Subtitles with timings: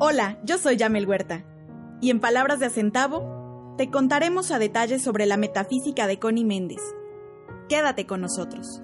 [0.00, 1.44] Hola, yo soy Yamel Huerta,
[2.00, 6.80] y en Palabras de Acentavo te contaremos a detalle sobre la metafísica de Connie Méndez.
[7.68, 8.80] Quédate con nosotros.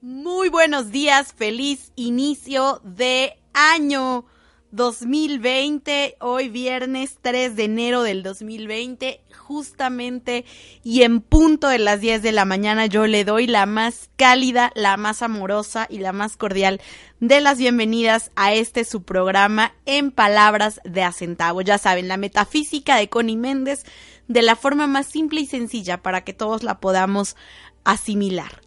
[0.00, 4.24] Muy buenos días, feliz inicio de año
[4.72, 10.46] 2020, hoy viernes 3 de enero del 2020, justamente
[10.82, 14.72] y en punto de las 10 de la mañana yo le doy la más cálida,
[14.74, 16.80] la más amorosa y la más cordial
[17.20, 21.60] de las bienvenidas a este su programa en palabras de acentavo.
[21.60, 23.84] Ya saben, la metafísica de Connie Méndez
[24.26, 27.36] de la forma más simple y sencilla para que todos la podamos
[27.84, 28.62] asimilar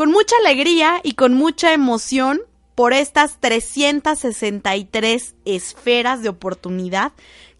[0.00, 2.40] con mucha alegría y con mucha emoción
[2.80, 7.12] por estas 363 esferas de oportunidad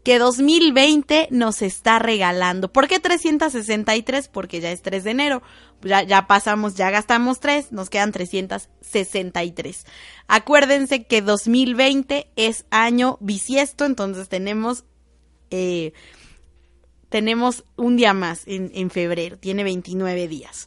[0.02, 2.72] que 2020 nos está regalando.
[2.72, 4.28] ¿Por qué 363?
[4.28, 5.42] Porque ya es 3 de enero.
[5.82, 9.84] Ya, ya pasamos, ya gastamos 3, nos quedan 363.
[10.26, 14.86] Acuérdense que 2020 es año bisiesto, entonces tenemos,
[15.50, 15.92] eh,
[17.10, 20.66] tenemos un día más en, en febrero, tiene 29 días.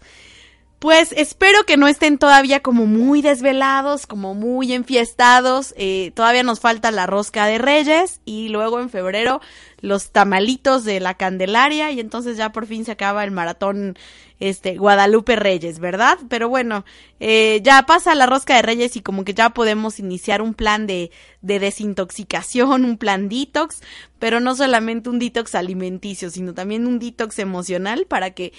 [0.84, 5.73] Pues espero que no estén todavía como muy desvelados, como muy enfiestados.
[5.78, 9.40] Eh, todavía nos falta la rosca de reyes y luego en febrero
[9.80, 13.98] los tamalitos de la Candelaria y entonces ya por fin se acaba el maratón
[14.42, 16.17] este Guadalupe Reyes, ¿verdad?
[16.28, 16.84] Pero bueno,
[17.22, 20.86] eh, ya pasa la rosca de Reyes y como que ya podemos iniciar un plan
[20.86, 23.80] de, de desintoxicación, un plan detox,
[24.20, 28.52] pero no solamente un detox alimenticio, sino también un detox emocional para que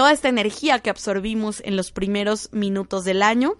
[0.00, 3.58] toda esta energía que absorbimos en los primeros minutos del año,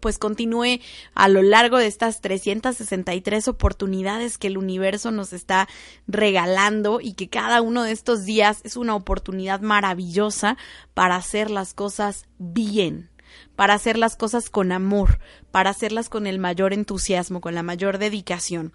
[0.00, 0.80] pues continúe
[1.14, 5.68] a lo largo de estas 363 oportunidades que el universo nos está
[6.08, 10.56] regalando y que cada uno de estos días es una oportunidad maravillosa
[10.92, 13.08] para hacer las cosas bien
[13.54, 15.20] para hacer las cosas con amor,
[15.52, 18.72] para hacerlas con el mayor entusiasmo, con la mayor dedicación.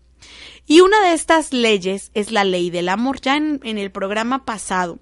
[0.66, 3.20] Y una de estas leyes es la ley del amor.
[3.20, 4.98] Ya en, el programa pasado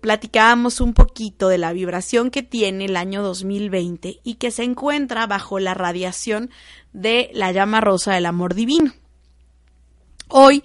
[0.00, 5.26] platicábamos un poquito de la vibración que tiene el año 2020 y que se encuentra
[5.26, 6.50] bajo la radiación
[6.92, 8.92] de la llama rosa del amor divino.
[10.28, 10.62] Hoy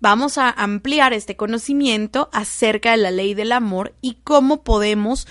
[0.00, 5.28] vamos a ampliar este conocimiento acerca de la ley del amor y cómo podemos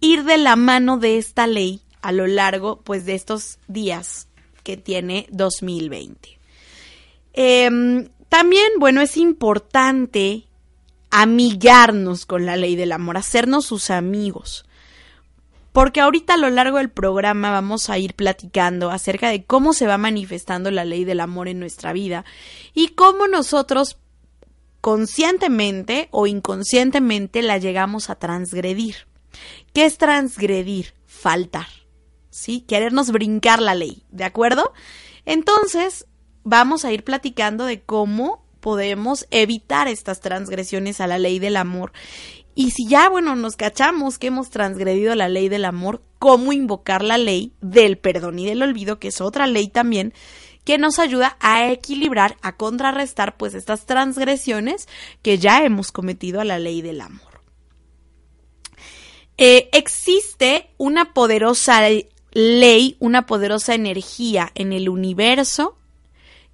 [0.00, 4.28] ir de la mano de esta ley a lo largo pues de estos días
[4.62, 6.35] que tiene 2020.
[7.36, 10.48] Em, también, bueno, es importante
[11.10, 14.64] amigarnos con la ley del amor, hacernos sus amigos.
[15.72, 19.86] porque ahorita a lo largo del programa vamos a ir platicando acerca de cómo se
[19.86, 22.24] va manifestando la ley del amor en nuestra vida
[22.72, 23.98] y cómo nosotros
[24.80, 28.96] conscientemente o inconscientemente la llegamos a transgredir.
[29.74, 30.94] ¿Qué es transgredir?
[31.04, 31.66] Faltar.
[32.30, 32.62] ¿Sí?
[32.62, 34.72] Querernos brincar la ley, ¿de acuerdo?
[35.26, 36.06] Entonces,
[36.46, 41.92] vamos a ir platicando de cómo podemos evitar estas transgresiones a la ley del amor
[42.58, 47.04] y si ya, bueno, nos cachamos que hemos transgredido la ley del amor, ¿cómo invocar
[47.04, 50.14] la ley del perdón y del olvido, que es otra ley también,
[50.64, 54.88] que nos ayuda a equilibrar, a contrarrestar, pues, estas transgresiones
[55.20, 57.42] que ya hemos cometido a la ley del amor?
[59.36, 61.82] Eh, existe una poderosa
[62.32, 65.75] ley, una poderosa energía en el universo,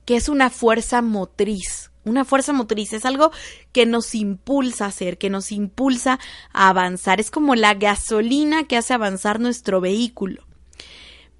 [0.05, 3.31] que es una fuerza motriz una fuerza motriz es algo
[3.71, 6.19] que nos impulsa a hacer, que nos impulsa
[6.53, 7.21] a avanzar.
[7.21, 10.45] Es como la gasolina que hace avanzar nuestro vehículo.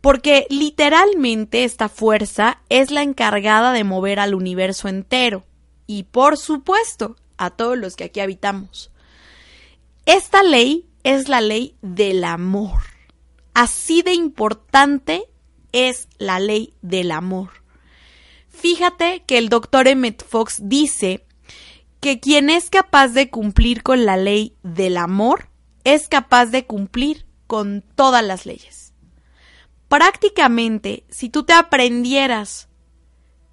[0.01, 5.45] Porque literalmente esta fuerza es la encargada de mover al universo entero.
[5.87, 8.93] Y por supuesto, a todos los que aquí habitamos.
[10.07, 12.83] Esta ley es la ley del amor.
[13.53, 15.25] Así de importante
[15.73, 17.62] es la ley del amor.
[18.63, 21.27] Fíjate que el doctor Emmett Fox dice
[21.99, 25.49] que quien es capaz de cumplir con la ley del amor
[25.83, 28.95] es capaz de cumplir con todas las leyes.
[29.89, 32.69] Prácticamente, si tú te aprendieras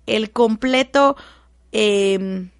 [0.05, 1.15] el completo
[1.71, 2.51] em,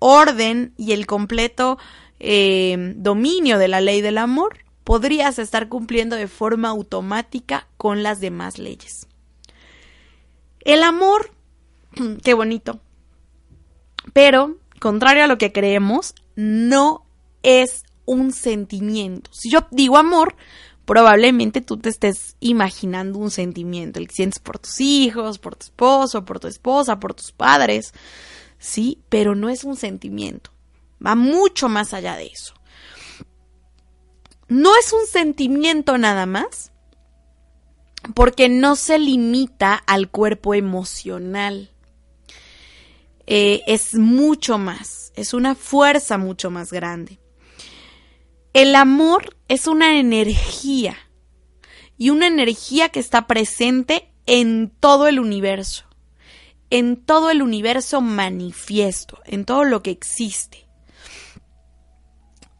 [0.00, 1.78] orden y el completo
[2.18, 8.20] em, dominio de la ley del amor, podrías estar cumpliendo de forma automática con las
[8.20, 9.08] demás leyes.
[10.60, 11.30] El amor
[12.22, 12.80] Qué bonito.
[14.12, 17.06] Pero, contrario a lo que creemos, no
[17.42, 19.30] es un sentimiento.
[19.32, 20.36] Si yo digo amor,
[20.84, 25.64] probablemente tú te estés imaginando un sentimiento, el que sientes por tus hijos, por tu
[25.66, 27.94] esposo, por tu esposa, por tus padres,
[28.58, 30.50] sí, pero no es un sentimiento,
[31.04, 32.54] va mucho más allá de eso.
[34.48, 36.70] No es un sentimiento nada más,
[38.14, 41.70] porque no se limita al cuerpo emocional.
[43.26, 47.18] Eh, es mucho más, es una fuerza mucho más grande.
[48.52, 50.96] El amor es una energía
[51.96, 55.84] y una energía que está presente en todo el universo,
[56.70, 60.66] en todo el universo manifiesto, en todo lo que existe.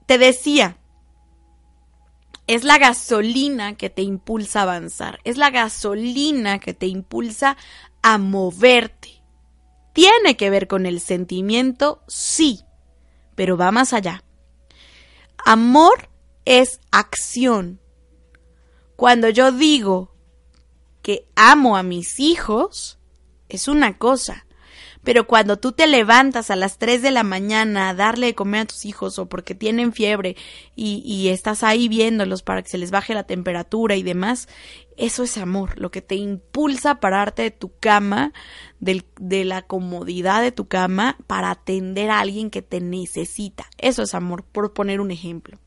[0.07, 0.79] Te decía,
[2.47, 7.57] es la gasolina que te impulsa a avanzar, es la gasolina que te impulsa
[8.03, 9.14] a moverte
[9.95, 12.61] tiene que ver con el sentimiento, sí,
[13.35, 14.25] pero va más allá.
[15.39, 16.11] Amor
[16.45, 17.81] es acción.
[18.97, 20.15] Cuando yo digo
[21.01, 22.99] que amo a mis hijos,
[23.49, 24.47] es una cosa.
[25.05, 28.63] Pero cuando tú te levantas a las 3 de la mañana a darle de comer
[28.63, 30.37] a tus hijos o porque tienen fiebre
[30.75, 34.49] y, y, estás ahí viéndolos para que se les baje la temperatura y demás,
[34.97, 38.33] eso es amor, lo que te impulsa a pararte de tu cama,
[38.81, 43.67] de la comodidad de tu cama, para atender a alguien que te necesita.
[43.79, 45.59] Eso es amor, por poner un ejemplo.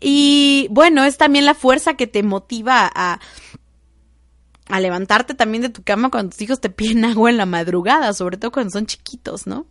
[0.00, 3.20] Y bueno, es también la fuerza que te motiva a,
[4.68, 8.12] a levantarte también de tu cama cuando tus hijos te piden agua en la madrugada,
[8.12, 9.66] sobre todo cuando son chiquitos, ¿no?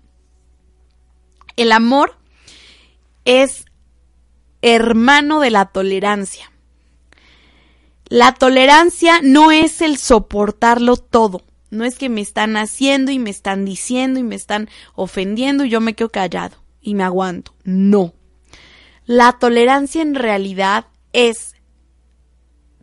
[1.55, 2.17] El amor
[3.23, 3.65] es
[4.61, 6.51] hermano de la tolerancia.
[8.07, 11.43] La tolerancia no es el soportarlo todo.
[11.71, 15.69] No es que me están haciendo y me están diciendo y me están ofendiendo y
[15.69, 17.53] yo me quedo callado y me aguanto.
[17.63, 18.13] No.
[19.05, 21.55] La tolerancia en realidad es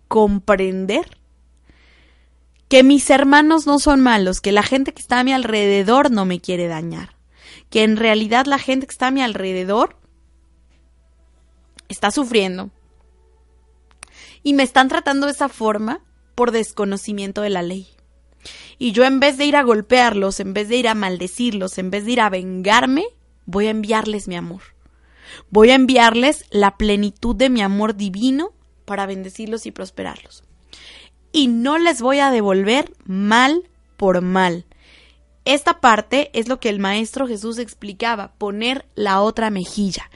[0.09, 1.22] comprender
[2.73, 6.25] que mis hermanos no son malos, que la gente que está a mi alrededor no
[6.25, 7.19] me quiere dañar,
[7.69, 9.99] que en realidad la gente que está a mi alrededor
[11.91, 12.71] está sufriendo,
[14.43, 16.01] y me están tratando de esa forma
[16.35, 17.89] por desconocimiento de la ley.
[18.79, 21.91] Y yo en vez de ir a golpearlos, en vez de ir a maldecirlos, en
[21.91, 23.05] vez de ir a vengarme,
[23.45, 24.63] voy a enviarles mi amor.
[25.51, 28.55] Voy a enviarles la plenitud de mi amor divino
[28.87, 30.45] para bendecirlos y prosperarlos.
[31.33, 34.67] Y no les voy a devolver mal por mal.
[35.45, 40.11] Esta parte es lo que el Maestro Jesús explicaba, poner la otra mejilla.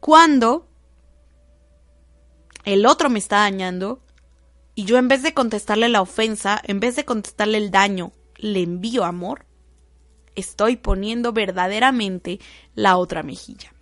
[0.00, 0.66] Cuando
[2.64, 4.00] el otro me está dañando
[4.74, 8.62] y yo en vez de contestarle la ofensa, en vez de contestarle el daño, le
[8.62, 9.46] envío amor,
[10.34, 12.40] estoy poniendo verdaderamente
[12.74, 13.72] la otra mejilla.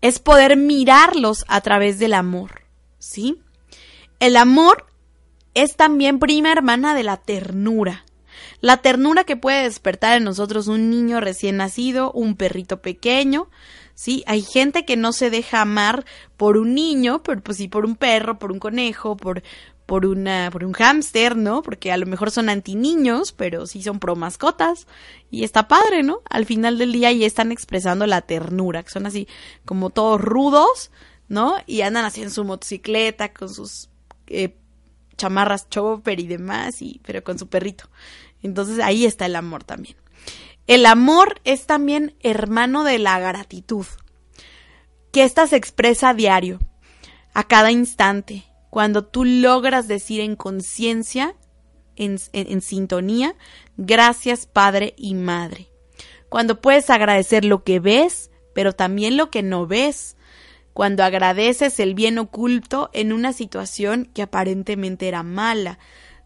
[0.00, 2.62] es poder mirarlos a través del amor,
[2.98, 3.40] ¿sí?
[4.22, 4.86] El amor
[5.52, 8.04] es también prima hermana de la ternura.
[8.60, 13.50] La ternura que puede despertar en nosotros un niño recién nacido, un perrito pequeño,
[13.96, 14.22] ¿sí?
[14.28, 16.04] Hay gente que no se deja amar
[16.36, 19.42] por un niño, pero pues sí por un perro, por un conejo, por,
[19.86, 21.62] por una, por un hámster, ¿no?
[21.62, 24.86] Porque a lo mejor son anti niños, pero sí son pro mascotas.
[25.32, 26.20] Y está padre, ¿no?
[26.30, 29.26] Al final del día y están expresando la ternura, que son así
[29.64, 30.92] como todos rudos,
[31.26, 31.56] ¿no?
[31.66, 33.88] Y andan así en su motocicleta con sus
[34.32, 34.56] eh,
[35.16, 37.88] chamarras chopper y demás, y, pero con su perrito.
[38.42, 39.96] Entonces ahí está el amor también.
[40.66, 43.86] El amor es también hermano de la gratitud,
[45.12, 46.60] que ésta se expresa a diario,
[47.34, 51.34] a cada instante, cuando tú logras decir en conciencia,
[51.96, 53.34] en, en, sintonía,
[53.76, 55.68] gracias Padre y Madre.
[56.28, 60.16] Cuando puedes agradecer lo que ves, pero también lo que no ves.
[60.72, 65.78] Cuando agradeces el bien oculto en una situación que aparentemente era mala.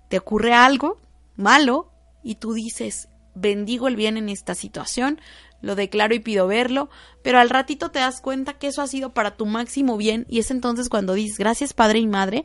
[0.09, 1.00] Te ocurre algo
[1.37, 1.91] malo
[2.23, 5.21] y tú dices, bendigo el bien en esta situación,
[5.61, 6.91] lo declaro y pido verlo,
[7.23, 10.38] pero al ratito te das cuenta que eso ha sido para tu máximo bien y
[10.38, 12.45] es entonces cuando dices, gracias Padre y Madre,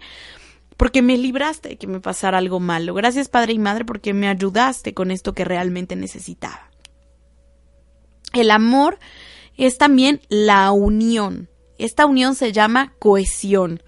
[0.78, 4.28] porque me libraste de que me pasara algo malo, gracias Padre y Madre porque me
[4.28, 6.72] ayudaste con esto que realmente necesitaba.
[8.34, 8.98] El amor
[9.58, 11.50] es también la unión.
[11.82, 13.82] Esta unión se llama cohesión.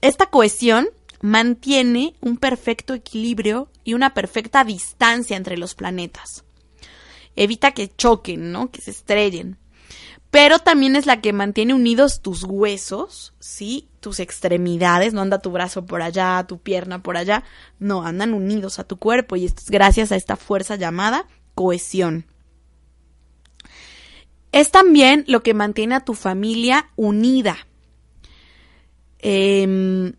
[0.00, 0.88] Esta cohesión
[1.20, 6.44] mantiene un perfecto equilibrio y una perfecta distancia entre los planetas.
[7.36, 8.72] Evita que choquen, ¿no?
[8.72, 9.58] Que se estrellen.
[10.32, 13.88] Pero también es la que mantiene unidos tus huesos, ¿sí?
[14.00, 17.44] Tus extremidades, no anda tu brazo por allá, tu pierna por allá,
[17.78, 22.26] no, andan unidos a tu cuerpo y esto es gracias a esta fuerza llamada cohesión.
[24.56, 27.58] Es también lo que mantiene a tu familia unida.
[29.18, 30.14] Eh,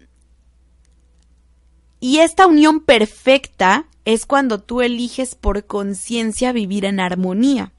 [1.99, 7.71] y esta unión perfecta es cuando tú eliges por conciencia vivir en armonía.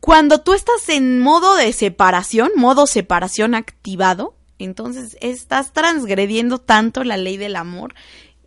[0.00, 7.16] Cuando tú estás en modo de separación, modo separación activado, entonces estás transgrediendo tanto la
[7.16, 7.94] ley del amor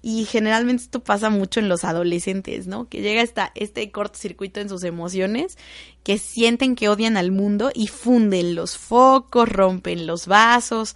[0.01, 2.87] y generalmente esto pasa mucho en los adolescentes, ¿no?
[2.87, 5.57] Que llega esta, este cortocircuito en sus emociones,
[6.03, 10.95] que sienten que odian al mundo y funden los focos, rompen los vasos,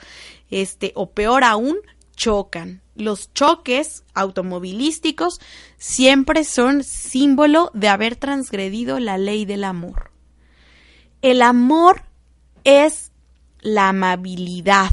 [0.50, 1.77] este, o peor aún,
[2.15, 2.81] chocan.
[2.95, 5.41] Los choques automovilísticos
[5.77, 10.12] siempre son símbolo de haber transgredido la ley del amor.
[11.22, 12.03] El amor
[12.63, 13.12] es
[13.62, 14.91] la amabilidad.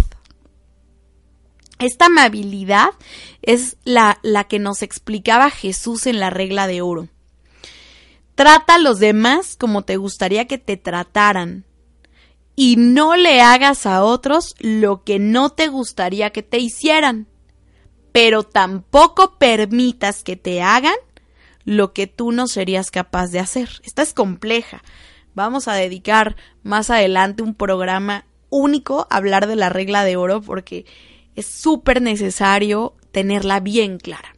[1.81, 2.91] Esta amabilidad
[3.41, 7.09] es la, la, que nos explicaba Jesús en la regla de oro.
[8.35, 11.65] Trata a los demás como te gustaría que te trataran
[12.55, 17.27] y no le hagas a otros lo que no te gustaría que te hicieran,
[18.13, 20.97] pero tampoco permitas que te hagan
[21.65, 23.81] lo que tú no serías capaz de hacer.
[23.85, 24.83] Esta es compleja.
[25.35, 30.43] Vamos a dedicar más adelante un programa único a hablar de la regla de oro
[30.43, 30.85] porque
[31.37, 34.35] es súper necesario tenerla bien clara.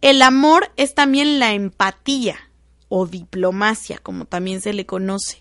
[0.00, 2.36] El amor es también la empatía
[2.88, 5.38] o diplomacia, como también se le conoce.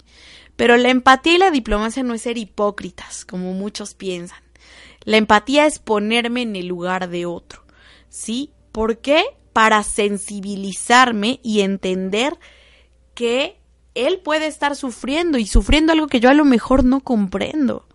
[0.56, 4.42] Pero la empatía y la diplomacia no es ser hipócritas, como muchos piensan.
[5.04, 7.64] La empatía es ponerme en el lugar de otro.
[8.10, 8.52] ¿Sí?
[8.72, 9.24] ¿Por qué?
[9.54, 12.38] Para sensibilizarme y entender
[13.14, 13.60] que
[13.94, 17.88] él puede estar sufriendo y sufriendo algo que yo a lo mejor no comprendo.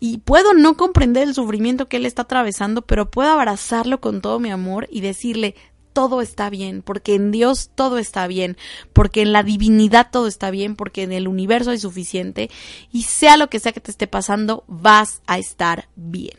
[0.00, 4.40] Y puedo no comprender el sufrimiento que él está atravesando, pero puedo abrazarlo con todo
[4.40, 5.54] mi amor y decirle,
[5.92, 8.56] todo está bien, porque en Dios todo está bien,
[8.92, 12.50] porque en la divinidad todo está bien, porque en el universo hay suficiente
[12.90, 16.38] y sea lo que sea que te esté pasando, vas a estar bien.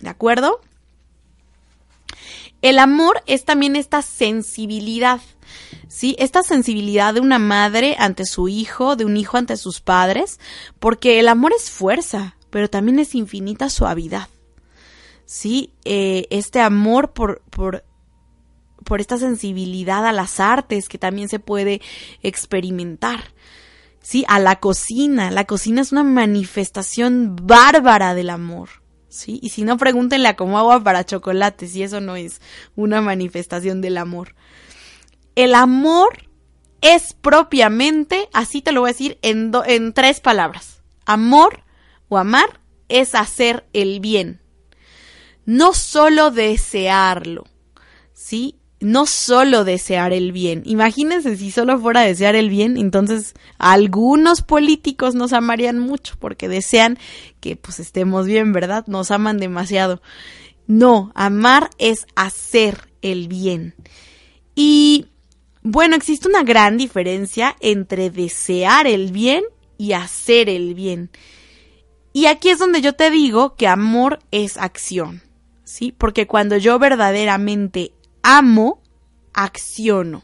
[0.00, 0.60] ¿De acuerdo?
[2.62, 5.20] El amor es también esta sensibilidad,
[5.88, 6.16] ¿sí?
[6.18, 10.40] Esta sensibilidad de una madre ante su hijo, de un hijo ante sus padres,
[10.78, 14.30] porque el amor es fuerza, pero también es infinita suavidad.
[15.26, 15.74] ¿Sí?
[15.84, 17.84] Eh, este amor por, por
[18.82, 21.82] por esta sensibilidad a las artes que también se puede
[22.22, 23.34] experimentar.
[24.00, 25.30] Sí, a la cocina.
[25.30, 28.70] La cocina es una manifestación bárbara del amor.
[29.10, 29.38] ¿Sí?
[29.42, 32.40] Y si no, pregúntenle a cómo agua para chocolate, si eso no es
[32.74, 34.34] una manifestación del amor.
[35.34, 36.30] El amor
[36.80, 40.80] es propiamente, así te lo voy a decir en, en tres palabras.
[41.04, 41.65] Amor
[42.08, 44.40] o amar es hacer el bien.
[45.44, 47.44] No solo desearlo,
[48.12, 48.56] ¿sí?
[48.80, 50.62] no solo desear el bien.
[50.66, 56.98] Imagínense si solo fuera desear el bien, entonces algunos políticos nos amarían mucho porque desean
[57.40, 58.86] que pues estemos bien, ¿verdad?
[58.86, 60.02] Nos aman demasiado.
[60.66, 63.74] No, amar es hacer el bien.
[64.54, 65.06] Y
[65.62, 69.44] bueno, existe una gran diferencia entre desear el bien
[69.78, 71.10] y hacer el bien.
[72.16, 75.20] Y aquí es donde yo te digo que amor es acción,
[75.64, 75.92] ¿sí?
[75.92, 77.92] Porque cuando yo verdaderamente
[78.22, 78.80] amo,
[79.34, 80.22] acciono.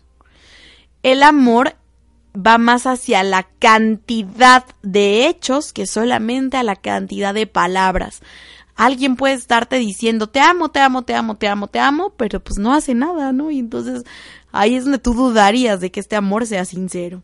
[1.02, 1.76] El amor
[2.34, 8.22] va más hacia la cantidad de hechos que solamente a la cantidad de palabras.
[8.74, 12.40] Alguien puede estarte diciendo te amo, te amo, te amo, te amo, te amo, pero
[12.40, 13.50] pues no hace nada, ¿no?
[13.50, 14.04] Y entonces
[14.50, 17.22] ahí es donde tú dudarías de que este amor sea sincero.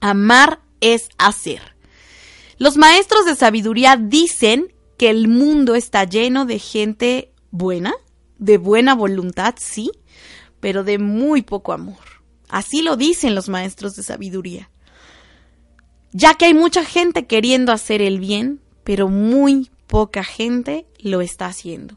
[0.00, 1.75] Amar es hacer.
[2.58, 7.94] Los maestros de sabiduría dicen que el mundo está lleno de gente buena,
[8.38, 9.90] de buena voluntad, sí,
[10.60, 11.98] pero de muy poco amor.
[12.48, 14.70] Así lo dicen los maestros de sabiduría.
[16.12, 21.46] Ya que hay mucha gente queriendo hacer el bien, pero muy poca gente lo está
[21.46, 21.96] haciendo.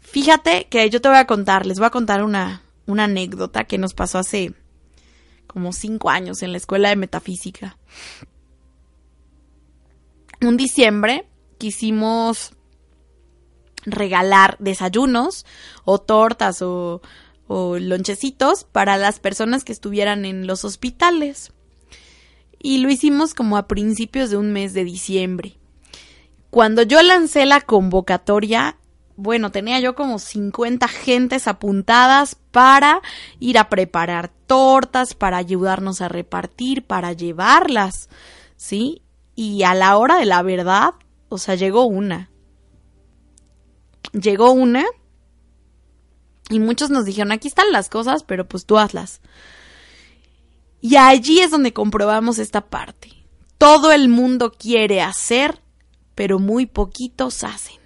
[0.00, 3.76] Fíjate que yo te voy a contar, les voy a contar una, una anécdota que
[3.76, 4.54] nos pasó hace
[5.46, 7.76] como cinco años en la escuela de metafísica.
[10.40, 11.26] Un diciembre
[11.58, 12.52] quisimos
[13.84, 15.46] regalar desayunos
[15.84, 17.00] o tortas o,
[17.48, 21.52] lonchecitos para las personas que estuvieran en los hospitales.
[22.60, 25.56] Y lo hicimos como a principios de un mes de diciembre.
[26.50, 28.76] Cuando yo lancé la convocatoria,
[29.16, 33.00] bueno, tenía yo como 50 gentes apuntadas para
[33.40, 38.08] ir a preparar tortas, para ayudarnos a repartir, para llevarlas,
[38.56, 39.02] ¿sí?
[39.38, 40.94] Y a la hora de la verdad,
[41.28, 42.28] o sea, llegó una
[44.12, 44.84] llegó una
[46.50, 49.20] y muchos nos dijeron, aquí están las cosas, pero pues tú hazlas.
[50.80, 53.10] Y allí es donde comprobamos esta parte.
[53.58, 55.60] Todo el mundo quiere hacer,
[56.14, 57.76] pero muy poquitos hacen.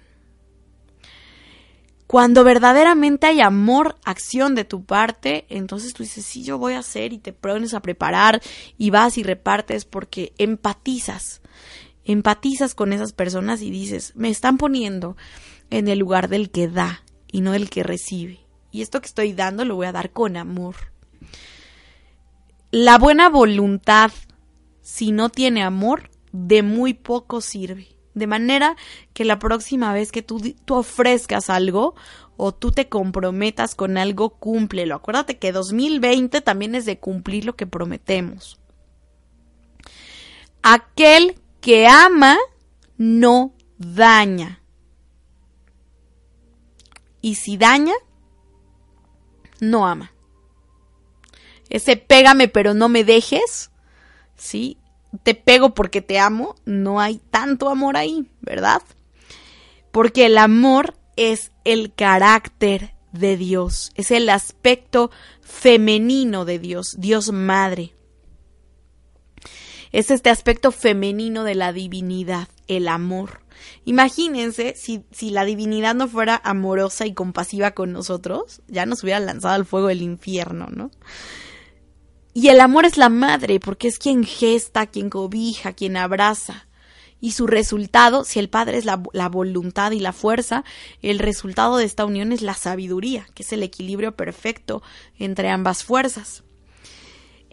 [2.07, 6.79] Cuando verdaderamente hay amor, acción de tu parte, entonces tú dices, sí, yo voy a
[6.79, 8.41] hacer y te pones a preparar
[8.77, 11.41] y vas y repartes porque empatizas,
[12.05, 15.15] empatizas con esas personas y dices, me están poniendo
[15.69, 18.39] en el lugar del que da y no del que recibe.
[18.71, 20.75] Y esto que estoy dando lo voy a dar con amor.
[22.71, 24.11] La buena voluntad,
[24.81, 27.89] si no tiene amor, de muy poco sirve.
[28.15, 28.75] De manera
[29.13, 31.95] que la próxima vez que tú, tú, ofrezcas algo
[32.35, 34.95] o tú te comprometas con algo, cúmplelo.
[34.95, 38.59] Acuérdate que 2020 también es de cumplir lo que prometemos.
[40.61, 42.37] Aquel que ama
[42.97, 44.61] no daña.
[47.21, 47.93] Y si daña,
[49.61, 50.11] no ama.
[51.69, 53.71] Ese pégame pero no me dejes,
[54.35, 54.77] ¿sí?
[55.23, 58.81] Te pego porque te amo, no hay tanto amor ahí, ¿verdad?
[59.91, 67.31] Porque el amor es el carácter de Dios, es el aspecto femenino de Dios, Dios
[67.31, 67.93] Madre.
[69.93, 73.43] Es este aspecto femenino de la divinidad, el amor.
[73.85, 79.19] Imagínense si, si la divinidad no fuera amorosa y compasiva con nosotros, ya nos hubiera
[79.19, 80.89] lanzado al fuego del infierno, ¿no?
[82.33, 86.67] Y el amor es la madre, porque es quien gesta, quien cobija, quien abraza.
[87.21, 90.63] Y su resultado, si el padre es la, la, voluntad y la fuerza,
[91.03, 94.81] el resultado de esta unión es la sabiduría, que es el equilibrio perfecto
[95.19, 96.43] entre ambas fuerzas.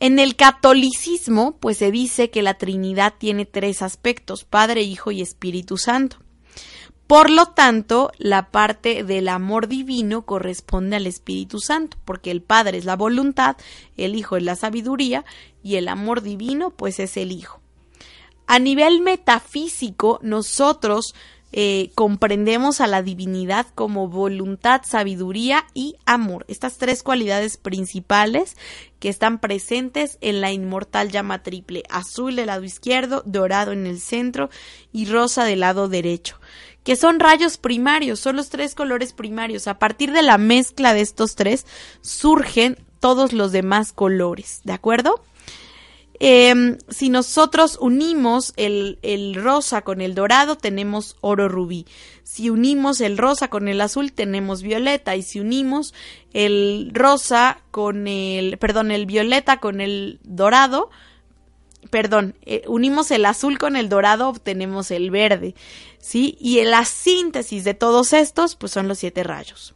[0.01, 5.21] En el catolicismo, pues se dice que la Trinidad tiene tres aspectos, Padre, Hijo y
[5.21, 6.17] Espíritu Santo.
[7.07, 12.79] Por lo tanto, la parte del amor divino corresponde al Espíritu Santo, porque el Padre
[12.79, 13.57] es la voluntad,
[13.99, 15.27] el Hijo es la sabiduría
[15.63, 17.61] y el amor divino pues es el Hijo.
[18.47, 21.15] A nivel metafísico, nosotros
[21.53, 26.45] eh, comprendemos a la divinidad como voluntad, sabiduría y amor.
[26.49, 28.57] Estas tres cualidades principales
[29.01, 34.01] que están presentes en la inmortal llama triple, azul del lado izquierdo, dorado en el
[34.01, 34.51] centro
[34.93, 36.39] y rosa del lado derecho,
[36.85, 39.67] que son rayos primarios, son los tres colores primarios.
[39.67, 41.67] A partir de la mezcla de estos tres
[42.01, 45.25] surgen todos los demás colores, ¿de acuerdo?
[46.23, 51.87] Em, si nosotros unimos el, el, rosa con el dorado, tenemos oro rubí.
[52.25, 55.17] Si unimos el rosa con el azul, tenemos violeta.
[55.17, 55.95] Y si unimos
[56.35, 60.91] el rosa con el, perdón, el violeta con el dorado,
[61.89, 65.55] perdón, eh, unimos el azul con el dorado, obtenemos el verde.
[65.99, 66.37] ¿Sí?
[66.39, 69.75] Y en la síntesis de todos estos, pues son los siete rayos.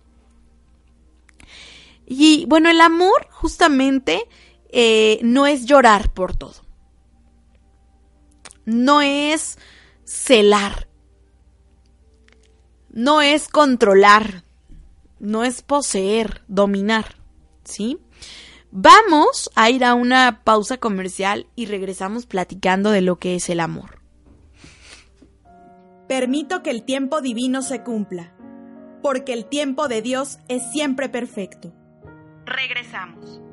[2.07, 4.28] Y bueno, el amor justamente
[4.76, 6.64] eh, no es llorar por todo.
[8.64, 9.56] No es
[10.02, 10.88] celar.
[12.90, 14.42] No es controlar.
[15.20, 17.14] No es poseer, dominar.
[17.62, 18.00] ¿Sí?
[18.72, 23.60] Vamos a ir a una pausa comercial y regresamos platicando de lo que es el
[23.60, 24.02] amor.
[26.08, 28.34] Permito que el tiempo divino se cumpla,
[29.04, 31.72] porque el tiempo de Dios es siempre perfecto.
[32.44, 33.43] Regresamos.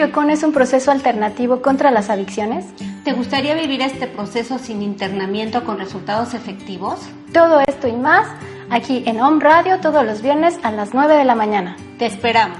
[0.00, 2.64] Biocon es un proceso alternativo contra las adicciones?
[3.04, 6.98] ¿Te gustaría vivir este proceso sin internamiento con resultados efectivos?
[7.34, 8.26] Todo esto y más
[8.70, 11.76] aquí en Home Radio todos los viernes a las 9 de la mañana.
[11.98, 12.56] Te esperamos.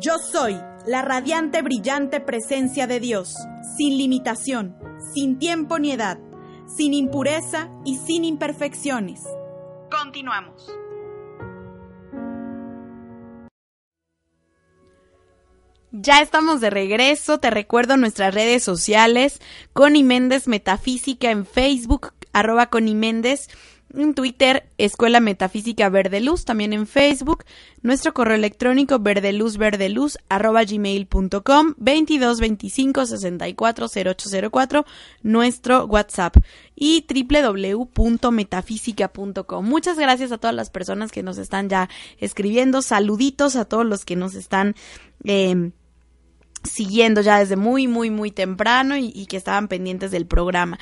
[0.00, 3.32] Yo soy la radiante, brillante presencia de Dios,
[3.76, 4.76] sin limitación,
[5.14, 6.18] sin tiempo ni edad,
[6.66, 9.20] sin impureza y sin imperfecciones.
[9.96, 10.81] Continuamos.
[15.92, 17.38] Ya estamos de regreso.
[17.38, 19.40] Te recuerdo nuestras redes sociales.
[19.74, 23.50] Connie Méndez Metafísica en Facebook, arroba Connie Méndez.
[23.94, 27.44] En Twitter, Escuela Metafísica Verde Luz, también en Facebook.
[27.82, 34.86] Nuestro correo electrónico verdeluzverdeluz arroba gmail.com 2225 640804
[35.22, 36.38] nuestro WhatsApp
[36.74, 39.66] y www.metafísica.com.
[39.66, 42.80] Muchas gracias a todas las personas que nos están ya escribiendo.
[42.80, 44.74] Saluditos a todos los que nos están
[45.24, 45.70] eh,
[46.64, 50.78] siguiendo ya desde muy, muy, muy temprano y, que estaban pendientes del programa.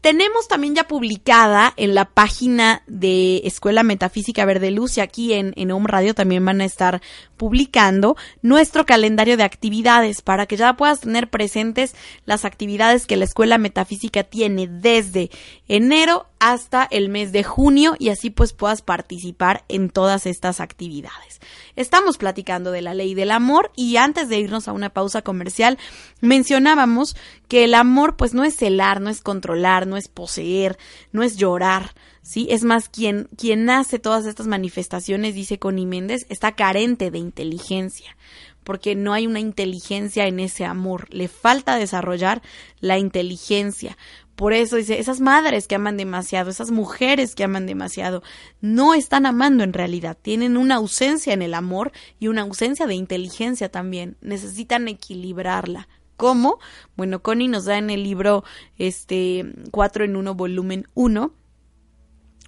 [0.00, 5.54] Tenemos también ya publicada en la página de Escuela Metafísica Verde Luz y aquí en,
[5.56, 7.00] en Home Radio también van a estar
[7.44, 13.26] publicando nuestro calendario de actividades para que ya puedas tener presentes las actividades que la
[13.26, 15.28] Escuela Metafísica tiene desde
[15.68, 21.42] enero hasta el mes de junio y así pues puedas participar en todas estas actividades.
[21.76, 25.76] Estamos platicando de la ley del amor y antes de irnos a una pausa comercial
[26.22, 27.14] mencionábamos
[27.48, 30.78] que el amor pues no es celar, no es controlar, no es poseer,
[31.12, 31.92] no es llorar,
[32.24, 32.48] ¿sí?
[32.50, 38.16] Es más, quien, quien hace todas estas manifestaciones, dice Connie Méndez, está carente de inteligencia
[38.64, 42.40] porque no hay una inteligencia en ese amor, le falta desarrollar
[42.80, 43.98] la inteligencia,
[44.34, 48.22] por eso dice, esas madres que aman demasiado, esas mujeres que aman demasiado,
[48.60, 52.94] no están amando en realidad, tienen una ausencia en el amor y una ausencia de
[52.94, 55.88] inteligencia también, necesitan equilibrarla.
[56.16, 56.58] ¿Cómo?
[56.96, 58.44] Bueno, Connie nos da en el libro
[58.78, 61.32] este 4 en 1 volumen 1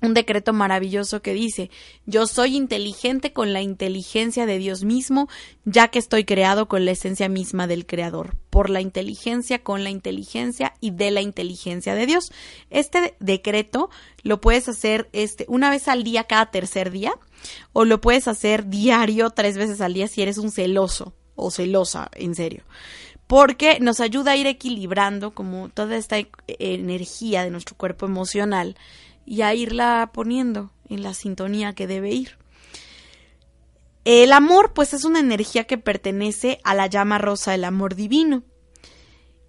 [0.02, 1.70] un decreto maravilloso que dice,
[2.04, 5.28] yo soy inteligente con la inteligencia de Dios mismo,
[5.64, 9.90] ya que estoy creado con la esencia misma del Creador, por la inteligencia, con la
[9.90, 12.30] inteligencia y de la inteligencia de Dios.
[12.68, 13.88] Este decreto
[14.22, 17.14] lo puedes hacer este, una vez al día cada tercer día,
[17.72, 22.10] o lo puedes hacer diario tres veces al día si eres un celoso o celosa,
[22.14, 22.64] en serio
[23.26, 28.76] porque nos ayuda a ir equilibrando como toda esta e-, energía de nuestro cuerpo emocional
[29.26, 32.38] y a irla poniendo en la sintonía que debe ir.
[34.04, 38.44] El amor, pues, es una energía que pertenece a la llama rosa del amor divino.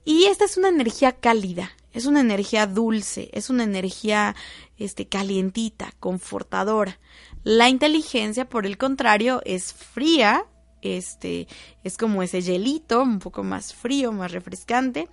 [0.04, 4.36] Y esta es una energía cálida, es una energía dulce, es una energía
[4.78, 7.00] este calientita, confortadora.
[7.44, 10.46] La inteligencia, por el contrario, es fría,
[10.82, 11.48] este
[11.84, 15.08] es como ese hielito, un poco más frío, más refrescante.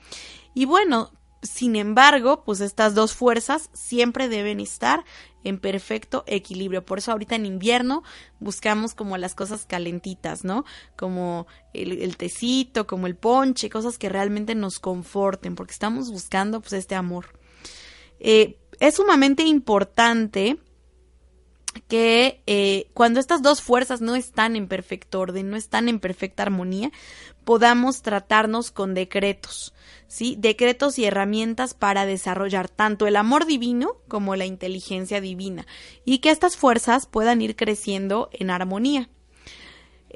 [0.55, 1.11] Y bueno,
[1.44, 5.04] sin embargo, pues estas dos fuerzas siempre deben estar
[5.44, 6.85] en perfecto equilibrio.
[6.85, 8.02] Por eso ahorita en invierno
[8.40, 10.64] buscamos como las cosas calentitas, ¿no?
[10.96, 16.72] Como el, tecito, como el ponche, cosas que realmente nos conforten, porque estamos buscando pues
[16.72, 17.38] este amor.
[18.18, 20.59] Eh, es sumamente importante
[21.89, 26.43] que eh, cuando estas dos fuerzas no están en perfecto orden, no están en perfecta
[26.43, 26.91] armonía,
[27.45, 29.75] podamos tratarnos con decretos,
[30.07, 30.37] ¿sí?
[30.39, 35.67] Decretos y herramientas para desarrollar tanto el amor divino como la inteligencia divina
[36.05, 39.09] y que estas fuerzas puedan ir creciendo en armonía.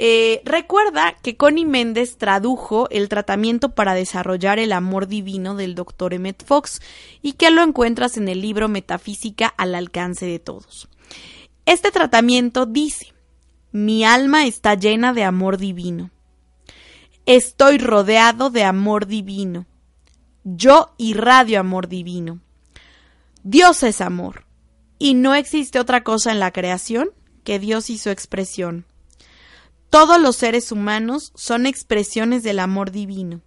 [0.00, 6.14] Eh, recuerda que Connie Méndez tradujo el tratamiento para desarrollar el amor divino del Dr.
[6.14, 6.80] Emmett Fox
[7.20, 10.88] y que lo encuentras en el libro Metafísica al alcance de todos.
[11.68, 13.12] Este tratamiento dice,
[13.72, 16.10] mi alma está llena de amor divino.
[17.26, 19.66] Estoy rodeado de amor divino.
[20.44, 22.40] Yo irradio amor divino.
[23.42, 24.46] Dios es amor,
[24.98, 27.10] y no existe otra cosa en la creación
[27.44, 28.86] que Dios y su expresión.
[29.90, 33.42] Todos los seres humanos son expresiones del amor divino,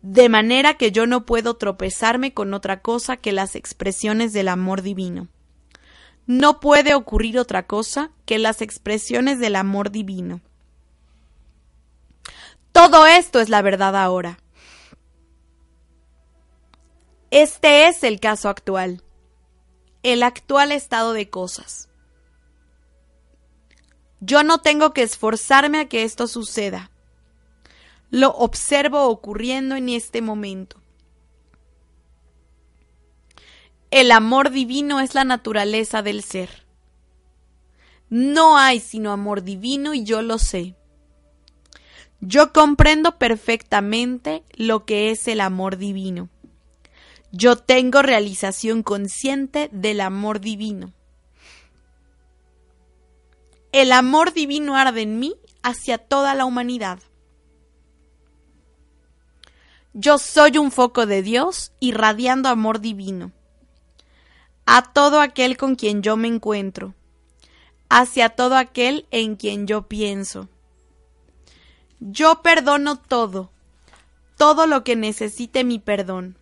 [0.00, 4.82] de manera que yo no puedo tropezarme con otra cosa que las expresiones del amor
[4.82, 5.26] divino.
[6.28, 10.42] No puede ocurrir otra cosa que las expresiones del amor divino.
[12.70, 14.38] Todo esto es la verdad ahora.
[17.30, 19.02] Este es el caso actual,
[20.02, 21.88] el actual estado de cosas.
[24.20, 26.90] Yo no tengo que esforzarme a que esto suceda.
[28.10, 30.78] Lo observo ocurriendo en este momento.
[33.90, 36.66] El amor divino es la naturaleza del ser.
[38.10, 40.74] No hay sino amor divino y yo lo sé.
[42.20, 46.28] Yo comprendo perfectamente lo que es el amor divino.
[47.32, 50.92] Yo tengo realización consciente del amor divino.
[53.72, 56.98] El amor divino arde en mí hacia toda la humanidad.
[59.94, 63.32] Yo soy un foco de Dios irradiando amor divino
[64.70, 66.94] a todo aquel con quien yo me encuentro,
[67.88, 70.50] hacia todo aquel en quien yo pienso.
[72.00, 73.50] Yo perdono todo,
[74.36, 76.36] todo lo que necesite mi perdón,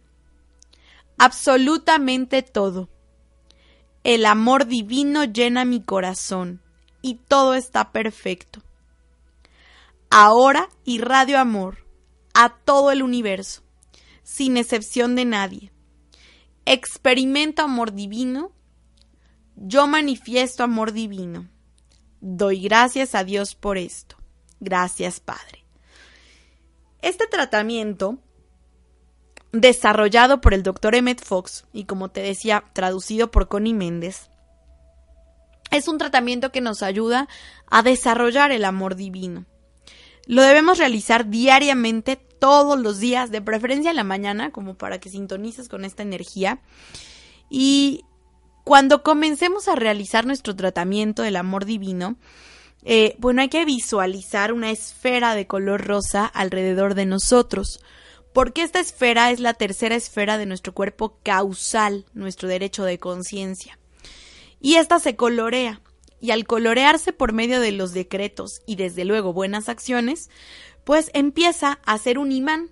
[1.18, 2.88] absolutamente todo.
[4.02, 6.60] El amor divino llena mi corazón
[7.02, 8.60] y todo está perfecto.
[10.10, 11.86] Ahora irradio amor
[12.34, 13.62] a todo el universo,
[14.24, 15.75] sin excepción de nadie.
[16.66, 18.50] Experimento amor divino.
[19.54, 21.48] Yo manifiesto amor divino.
[22.20, 24.16] Doy gracias a Dios por esto.
[24.58, 25.64] Gracias, Padre.
[27.02, 28.18] Este tratamiento,
[29.52, 34.28] desarrollado por el doctor Emmett Fox y como te decía, traducido por Connie Méndez,
[35.70, 37.28] es un tratamiento que nos ayuda
[37.70, 39.46] a desarrollar el amor divino.
[40.26, 45.08] Lo debemos realizar diariamente, todos los días, de preferencia en la mañana, como para que
[45.08, 46.60] sintonices con esta energía.
[47.48, 48.04] Y
[48.64, 52.16] cuando comencemos a realizar nuestro tratamiento del amor divino,
[52.84, 57.80] eh, bueno, hay que visualizar una esfera de color rosa alrededor de nosotros,
[58.34, 63.78] porque esta esfera es la tercera esfera de nuestro cuerpo causal, nuestro derecho de conciencia
[64.60, 65.80] y ésta se colorea.
[66.20, 70.30] Y al colorearse por medio de los decretos y desde luego buenas acciones,
[70.84, 72.70] pues empieza a ser un imán.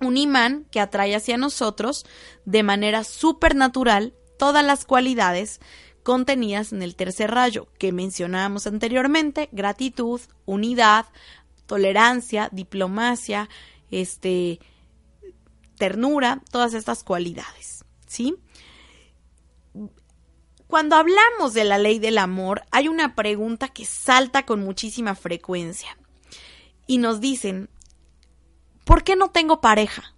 [0.00, 2.06] Un imán que atrae hacia nosotros
[2.44, 5.60] de manera supernatural todas las cualidades
[6.02, 11.06] contenidas en el tercer rayo que mencionábamos anteriormente, gratitud, unidad,
[11.66, 13.48] tolerancia, diplomacia,
[13.90, 14.58] este
[15.78, 18.36] ternura, todas estas cualidades, ¿sí?
[20.72, 25.98] Cuando hablamos de la ley del amor, hay una pregunta que salta con muchísima frecuencia.
[26.86, 27.68] Y nos dicen,
[28.86, 30.14] ¿por qué no tengo pareja?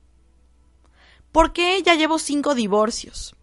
[1.33, 3.35] ¿Por qué ya llevo cinco divorcios?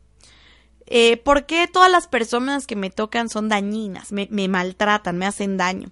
[0.86, 5.58] Eh, ¿Por qué todas las personas que me tocan son dañinas, me, maltratan, me hacen
[5.58, 5.92] daño?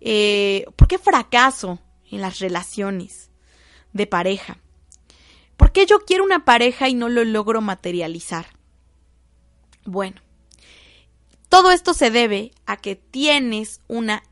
[0.00, 3.32] Eh, ¿Por qué fracaso en las relaciones
[3.92, 4.58] de pareja?
[5.56, 8.46] ¿Por qué yo quiero una pareja y no lo logro materializar?
[9.84, 10.20] Bueno,
[11.48, 14.22] todo esto se debe a que tienes una,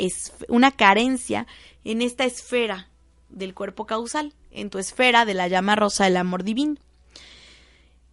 [0.48, 1.46] una carencia
[1.84, 2.90] en esta esfera
[3.28, 6.76] del cuerpo causal, en tu esfera de la llama rosa del amor divino.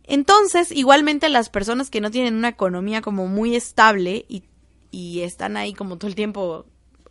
[0.04, 4.44] Entonces, igualmente las personas que no tienen una economía como muy estable y,
[4.90, 6.66] y están ahí como todo el tiempo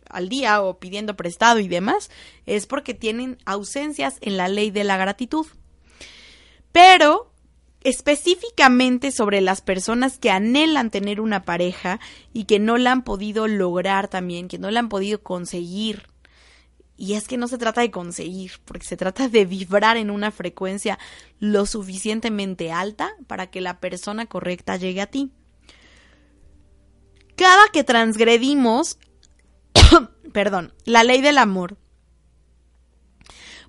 [0.09, 2.11] al día o pidiendo prestado y demás,
[2.45, 5.47] es porque tienen ausencias en la ley de la gratitud.
[6.71, 7.30] Pero
[7.83, 11.99] específicamente sobre las personas que anhelan tener una pareja
[12.33, 16.07] y que no la han podido lograr también, que no la han podido conseguir.
[16.95, 20.29] Y es que no se trata de conseguir, porque se trata de vibrar en una
[20.29, 20.99] frecuencia
[21.39, 25.31] lo suficientemente alta para que la persona correcta llegue a ti.
[27.35, 28.99] Cada que transgredimos,
[30.31, 31.77] perdón, la ley del amor,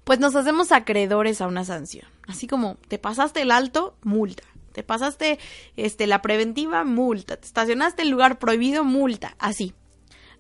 [0.05, 2.07] pues nos hacemos acreedores a una sanción.
[2.27, 4.45] Así como te pasaste el alto, multa.
[4.73, 5.39] Te pasaste
[5.77, 7.37] este la preventiva, multa.
[7.37, 9.37] Te estacionaste en lugar prohibido, multa.
[9.39, 9.75] Así.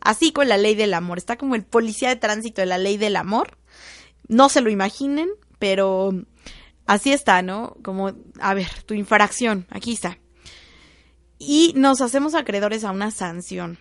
[0.00, 1.18] Así con la ley del amor.
[1.18, 3.58] Está como el policía de tránsito de la ley del amor.
[4.28, 6.12] No se lo imaginen, pero
[6.86, 7.76] así está, ¿no?
[7.84, 10.18] Como, a ver, tu infracción, aquí está.
[11.38, 13.78] Y nos hacemos acreedores a una sanción.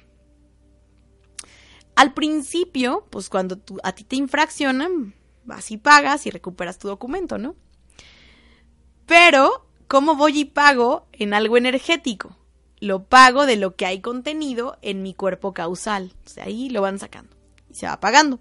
[1.95, 5.13] Al principio, pues cuando a ti te infraccionan,
[5.45, 7.55] vas y pagas y recuperas tu documento, ¿no?
[9.05, 12.37] Pero, ¿cómo voy y pago en algo energético?
[12.79, 16.13] Lo pago de lo que hay contenido en mi cuerpo causal.
[16.25, 17.35] O sea, ahí lo van sacando
[17.69, 18.39] y se va pagando.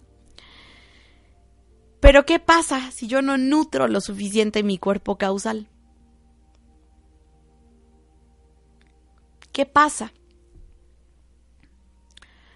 [2.01, 5.69] Pero ¿qué pasa si yo no nutro lo suficiente mi cuerpo causal?
[9.53, 10.13] ¿Qué pasa?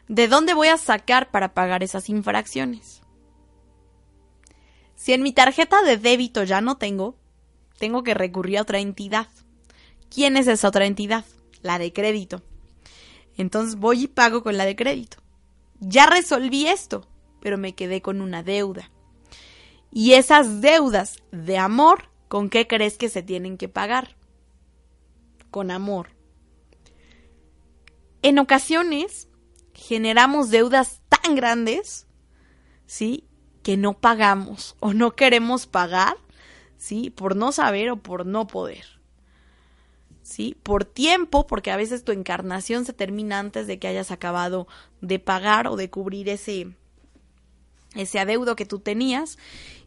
[0.08, 3.03] ¿De dónde voy a sacar para pagar esas infracciones?
[5.04, 7.18] Si en mi tarjeta de débito ya no tengo,
[7.78, 9.28] tengo que recurrir a otra entidad.
[10.08, 11.26] ¿Quién es esa otra entidad?
[11.60, 12.42] La de crédito.
[13.36, 15.18] Entonces voy y pago con la de crédito.
[15.78, 17.06] Ya resolví esto,
[17.42, 18.90] pero me quedé con una deuda.
[19.92, 24.16] Y esas deudas de amor, ¿con qué crees que se tienen que pagar?
[25.50, 26.16] Con amor.
[28.22, 29.28] En ocasiones
[29.74, 32.06] generamos deudas tan grandes,
[32.86, 33.28] ¿sí?
[33.64, 36.16] Que no pagamos o no queremos pagar,
[36.76, 37.10] ¿sí?
[37.10, 38.84] Por no saber o por no poder.
[40.22, 40.56] ¿Sí?
[40.62, 44.68] Por tiempo, porque a veces tu encarnación se termina antes de que hayas acabado
[45.00, 46.68] de pagar o de cubrir ese,
[47.96, 49.36] ese adeudo que tú tenías.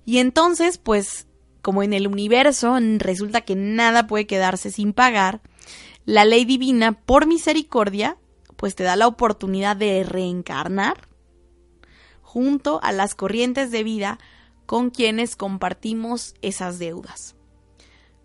[0.05, 1.27] Y entonces, pues,
[1.61, 5.41] como en el universo resulta que nada puede quedarse sin pagar,
[6.05, 8.17] la ley divina, por misericordia,
[8.55, 11.06] pues te da la oportunidad de reencarnar
[12.37, 14.19] junto a las corrientes de vida
[14.67, 17.35] con quienes compartimos esas deudas,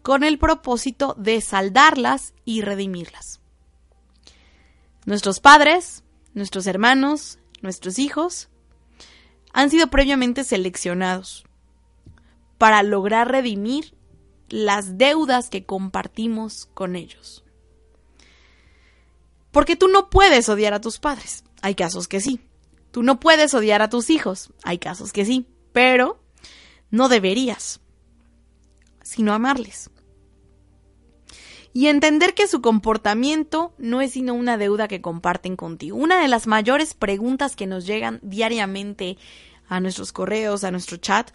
[0.03, 3.41] con el propósito de saldarlas y redimirlas.
[5.07, 8.51] Nuestros padres, nuestros hermanos, nuestros hijos
[9.55, 11.47] han sido previamente seleccionados
[12.59, 13.95] para lograr redimir
[14.51, 17.45] las deudas que compartimos con ellos.
[19.53, 21.45] Porque tú no puedes odiar a tus padres.
[21.63, 22.43] Hay casos que sí.
[22.93, 24.53] Tú no puedes odiar a tus hijos.
[24.63, 25.47] Hay casos que sí.
[25.73, 26.23] Pero
[26.91, 27.81] no deberías,
[29.03, 29.91] sino amarles.
[31.73, 35.97] Y entender que su comportamiento no es sino una deuda que comparten contigo.
[35.97, 39.17] Una de las mayores preguntas que nos llegan diariamente
[39.73, 41.31] a nuestros correos, a nuestro chat,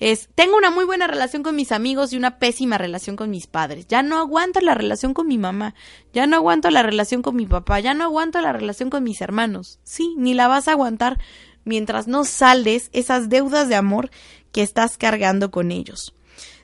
[0.00, 3.46] es, tengo una muy buena relación con mis amigos y una pésima relación con mis
[3.46, 3.86] padres.
[3.86, 5.76] Ya no aguanto la relación con mi mamá,
[6.12, 9.20] ya no aguanto la relación con mi papá, ya no aguanto la relación con mis
[9.20, 9.78] hermanos.
[9.84, 11.18] Sí, ni la vas a aguantar
[11.64, 14.10] mientras no saldes esas deudas de amor
[14.50, 16.14] que estás cargando con ellos.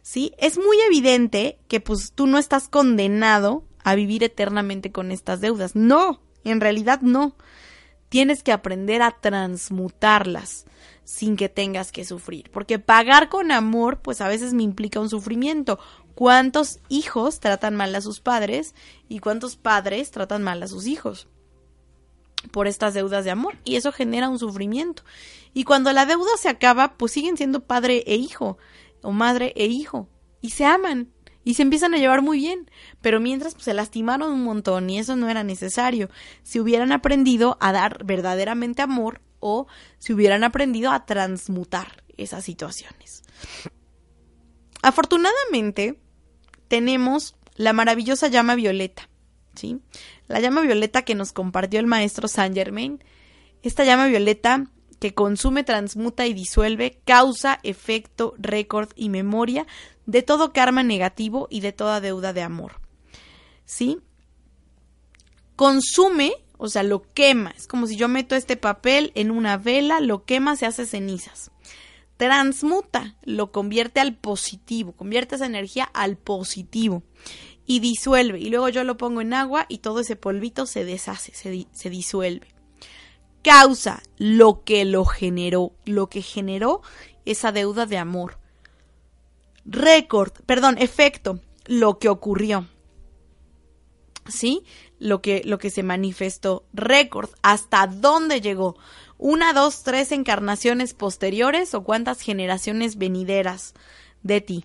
[0.02, 0.34] ¿Sí?
[0.38, 5.76] Es muy evidente que pues tú no estás condenado a vivir eternamente con estas deudas.
[5.76, 7.36] No, en realidad no.
[8.08, 10.66] Tienes que aprender a transmutarlas
[11.04, 12.50] sin que tengas que sufrir.
[12.50, 15.78] Porque pagar con amor, pues a veces me implica un sufrimiento.
[16.14, 18.74] ¿Cuántos hijos tratan mal a sus padres
[19.08, 21.28] y cuántos padres tratan mal a sus hijos?
[22.50, 25.02] por estas deudas de amor y eso genera un sufrimiento.
[25.52, 28.58] Y cuando la deuda se acaba, pues siguen siendo padre e hijo
[29.02, 30.08] o madre e hijo
[30.40, 31.10] y se aman
[31.44, 32.70] y se empiezan a llevar muy bien,
[33.02, 36.08] pero mientras pues, se lastimaron un montón y eso no era necesario.
[36.42, 39.66] Si hubieran aprendido a dar verdaderamente amor o
[39.98, 43.22] si hubieran aprendido a transmutar esas situaciones.
[44.82, 46.00] Afortunadamente,
[46.68, 49.10] tenemos la maravillosa llama violeta,
[49.54, 49.80] ¿sí?
[50.28, 53.04] La llama violeta que nos compartió el maestro Saint Germain.
[53.62, 54.64] Esta llama violeta
[54.98, 59.66] que consume, transmuta y disuelve, causa, efecto, récord y memoria
[60.06, 62.80] de todo karma negativo y de toda deuda de amor.
[63.66, 63.98] ¿Sí?
[65.54, 67.52] Consume o sea, lo quema.
[67.56, 71.50] Es como si yo meto este papel en una vela, lo quema, se hace cenizas.
[72.16, 77.02] Transmuta, lo convierte al positivo, convierte esa energía al positivo
[77.66, 78.38] y disuelve.
[78.38, 81.90] Y luego yo lo pongo en agua y todo ese polvito se deshace, se, se
[81.90, 82.48] disuelve.
[83.42, 86.80] Causa lo que lo generó, lo que generó
[87.26, 88.38] esa deuda de amor.
[89.66, 92.68] Récord, perdón, efecto, lo que ocurrió.
[94.28, 94.64] ¿Sí?
[94.98, 96.64] Lo que, lo que se manifestó.
[96.72, 98.76] Récord, ¿hasta dónde llegó?
[99.18, 103.74] ¿Una, dos, tres encarnaciones posteriores o cuántas generaciones venideras
[104.22, 104.64] de ti?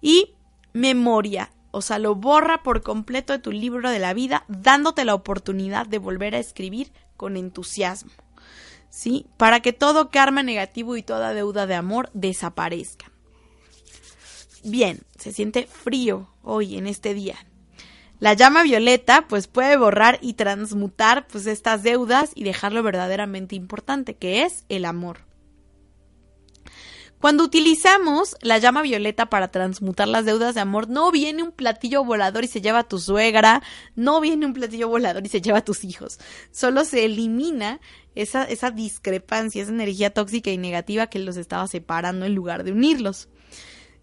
[0.00, 0.34] Y
[0.72, 5.14] memoria, o sea, lo borra por completo de tu libro de la vida, dándote la
[5.14, 8.12] oportunidad de volver a escribir con entusiasmo.
[8.90, 9.26] ¿Sí?
[9.36, 13.10] Para que todo karma negativo y toda deuda de amor desaparezca.
[14.62, 17.36] Bien, se siente frío hoy en este día.
[18.24, 23.54] La llama violeta pues puede borrar y transmutar pues estas deudas y dejar lo verdaderamente
[23.54, 25.26] importante que es el amor.
[27.20, 32.02] Cuando utilizamos la llama violeta para transmutar las deudas de amor, no viene un platillo
[32.02, 33.62] volador y se lleva a tu suegra,
[33.94, 36.18] no viene un platillo volador y se lleva a tus hijos.
[36.50, 37.78] Solo se elimina
[38.14, 42.72] esa, esa discrepancia, esa energía tóxica y negativa que los estaba separando en lugar de
[42.72, 43.28] unirlos.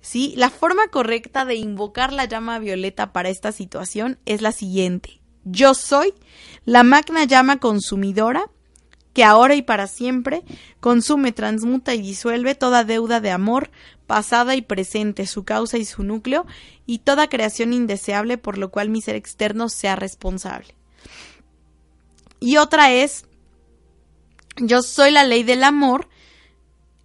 [0.01, 0.33] ¿Sí?
[0.35, 5.21] La forma correcta de invocar la llama violeta para esta situación es la siguiente.
[5.43, 6.13] Yo soy
[6.65, 8.49] la magna llama consumidora
[9.13, 10.43] que ahora y para siempre
[10.79, 13.69] consume, transmuta y disuelve toda deuda de amor,
[14.07, 16.45] pasada y presente, su causa y su núcleo,
[16.85, 20.75] y toda creación indeseable por lo cual mi ser externo sea responsable.
[22.39, 23.25] Y otra es,
[24.57, 26.07] yo soy la ley del amor,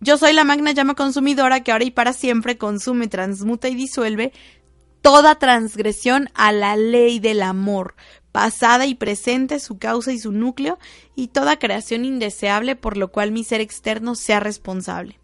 [0.07, 4.33] yo soy la magna llama consumidora que ahora y para siempre consume, transmuta y disuelve
[5.03, 7.97] toda transgresión a la ley del amor,
[8.31, 10.79] pasada y presente, su causa y su núcleo,
[11.17, 15.19] y toda creación indeseable por lo cual mi ser externo sea responsable.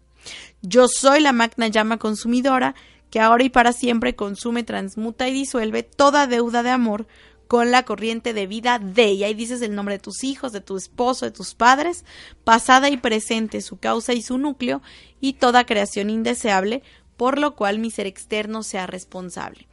[0.61, 2.75] Yo soy la magna llama consumidora
[3.09, 7.07] que ahora y para siempre consume, transmuta y disuelve toda deuda de amor
[7.47, 10.61] con la corriente de vida de, y ahí dices el nombre de tus hijos, de
[10.61, 12.05] tu esposo, de tus padres,
[12.43, 14.81] pasada y presente, su causa y su núcleo,
[15.19, 16.83] y toda creación indeseable,
[17.17, 19.67] por lo cual mi ser externo sea responsable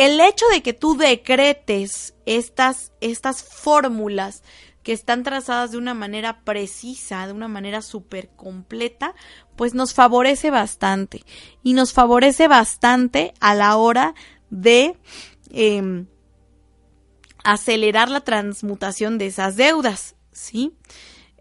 [0.00, 4.42] el hecho de que tú decretes estas, estas fórmulas
[4.82, 9.14] que están trazadas de una manera precisa, de una manera súper completa,
[9.56, 11.22] pues nos favorece bastante.
[11.62, 14.14] Y nos favorece bastante a la hora
[14.48, 14.96] de
[15.50, 16.06] em,
[17.44, 20.72] acelerar la transmutación de esas deudas, ¿sí?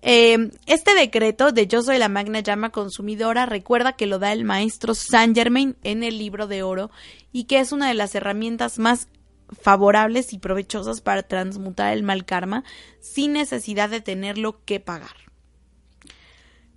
[0.02, 4.46] Eh, este decreto de Yo soy la magna llama consumidora recuerda que lo da el
[4.46, 6.90] maestro Saint Germain en el libro de oro
[7.34, 9.10] y que es una de las herramientas más
[9.62, 12.64] favorables y provechosas para transmutar el mal karma
[13.02, 15.16] sin necesidad de tenerlo que pagar.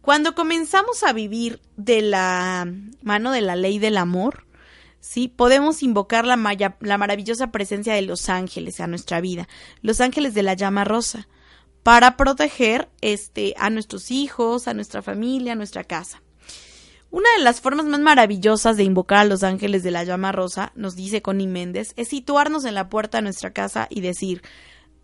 [0.00, 2.66] Cuando comenzamos a vivir de la
[3.02, 4.46] mano de la ley del amor,
[5.02, 5.28] ¿sí?
[5.28, 9.48] Podemos invocar la, maravillosa presencia de los ángeles a nuestra vida,
[9.82, 11.28] los ángeles de la llama rosa
[11.82, 16.22] para proteger este, a nuestros hijos, a nuestra familia, a nuestra casa.
[17.10, 20.72] Una de las formas más maravillosas de invocar a los ángeles de la llama rosa,
[20.76, 24.40] nos dice Connie Méndez, es situarnos en la puerta de nuestra casa y decir,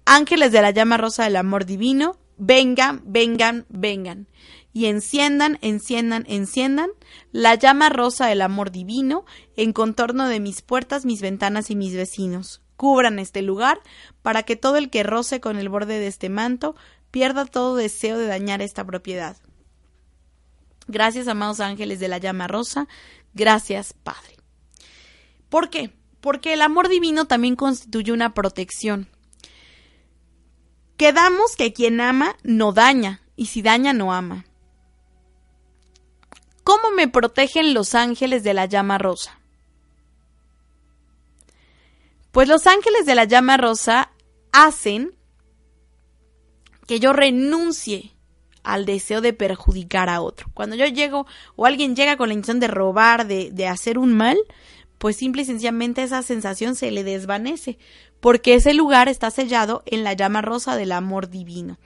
[0.06, 4.28] ángeles de la llama rosa del amor divino, vengan, vengan, vengan.
[4.72, 6.90] Y enciendan, enciendan, enciendan
[7.32, 9.24] la llama rosa del amor divino
[9.56, 13.80] en contorno de mis puertas, mis ventanas y mis vecinos cubran este lugar
[14.22, 16.76] para que todo el que roce con el borde de este manto
[17.10, 19.36] pierda todo deseo de dañar esta propiedad.
[20.86, 22.86] Gracias, amados ángeles de la llama rosa.
[23.34, 24.36] Gracias, Padre.
[25.50, 25.92] ¿Por qué?
[26.20, 29.08] Porque el amor divino también constituye una protección.
[30.96, 34.46] Quedamos que quien ama no daña, y si daña no ama.
[36.68, 39.38] ¿Cómo me protegen los ángeles de la llama rosa?
[42.30, 44.10] Pues los ángeles de la llama rosa
[44.52, 45.14] hacen
[46.86, 48.12] que yo renuncie
[48.64, 50.50] al deseo de perjudicar a otro.
[50.52, 54.12] Cuando yo llego o alguien llega con la intención de robar, de, de hacer un
[54.12, 54.36] mal,
[54.98, 57.78] pues simple y sencillamente esa sensación se le desvanece,
[58.20, 61.78] porque ese lugar está sellado en la llama rosa del amor divino.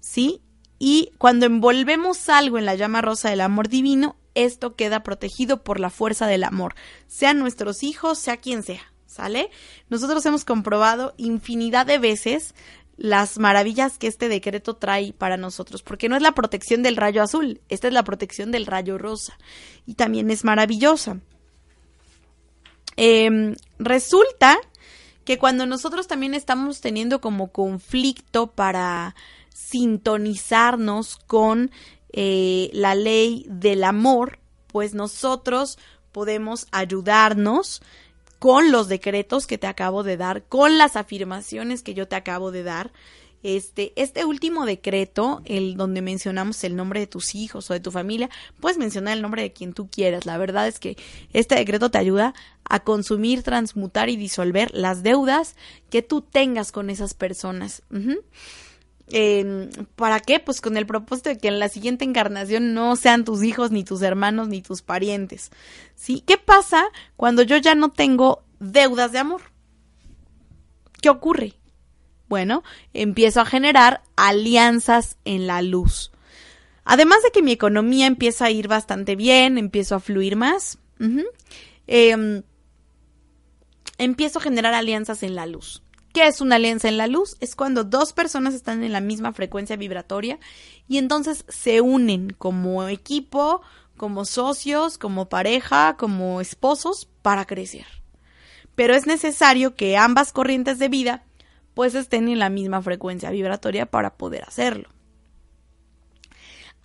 [0.00, 0.42] ¿Sí?
[0.78, 5.80] Y cuando envolvemos algo en la llama rosa del amor divino, esto queda protegido por
[5.80, 6.74] la fuerza del amor,
[7.06, 8.92] sean nuestros hijos, sea quien sea.
[9.08, 9.50] ¿sale?
[9.88, 12.54] Nosotros hemos comprobado infinidad de veces
[12.96, 17.22] las maravillas que este decreto trae para nosotros, porque no es la protección del rayo
[17.22, 19.38] azul, esta es la protección del rayo rosa
[19.86, 21.20] y también es maravillosa.
[22.96, 24.58] Em, resulta
[25.24, 29.14] que cuando nosotros también estamos teniendo como conflicto para
[29.58, 31.70] sintonizarnos con
[32.12, 34.38] eh, la ley del amor,
[34.68, 35.78] pues nosotros
[36.12, 37.82] podemos ayudarnos
[38.38, 42.50] con los decretos que te acabo de dar, con las afirmaciones que yo te acabo
[42.50, 42.92] de dar.
[43.42, 47.90] Este, este último decreto, el donde mencionamos el nombre de tus hijos o de tu
[47.90, 48.30] familia,
[48.60, 50.24] puedes mencionar el nombre de quien tú quieras.
[50.24, 50.96] La verdad es que
[51.32, 52.34] este decreto te ayuda
[52.64, 55.56] a consumir, transmutar y disolver las deudas
[55.90, 57.82] que tú tengas con esas personas.
[59.96, 60.40] ¿Para qué?
[60.40, 63.84] Pues con el propósito de que en la siguiente encarnación no sean tus hijos, ni
[63.84, 65.50] tus hermanos, ni tus parientes.
[65.94, 66.22] ¿Sí?
[66.26, 66.84] ¿Qué pasa
[67.16, 69.42] cuando yo ya no tengo deudas de amor?
[71.00, 71.54] ¿Qué ocurre?
[72.28, 76.12] Bueno, empiezo a generar alianzas en la luz.
[76.84, 80.78] Además de que mi economía empieza a ir bastante bien, empiezo a fluir más.
[81.86, 82.42] Em,
[83.98, 85.82] empiezo a generar alianzas en la luz.
[86.18, 87.36] ¿Qué es una alianza en la luz?
[87.38, 90.40] Es cuando dos personas están en la misma frecuencia vibratoria
[90.88, 93.62] y entonces se unen como equipo,
[93.96, 97.86] como socios, como pareja, como esposos para crecer.
[98.74, 101.22] Pero es necesario que ambas corrientes de vida
[101.74, 104.88] pues estén en la misma frecuencia vibratoria para poder hacerlo.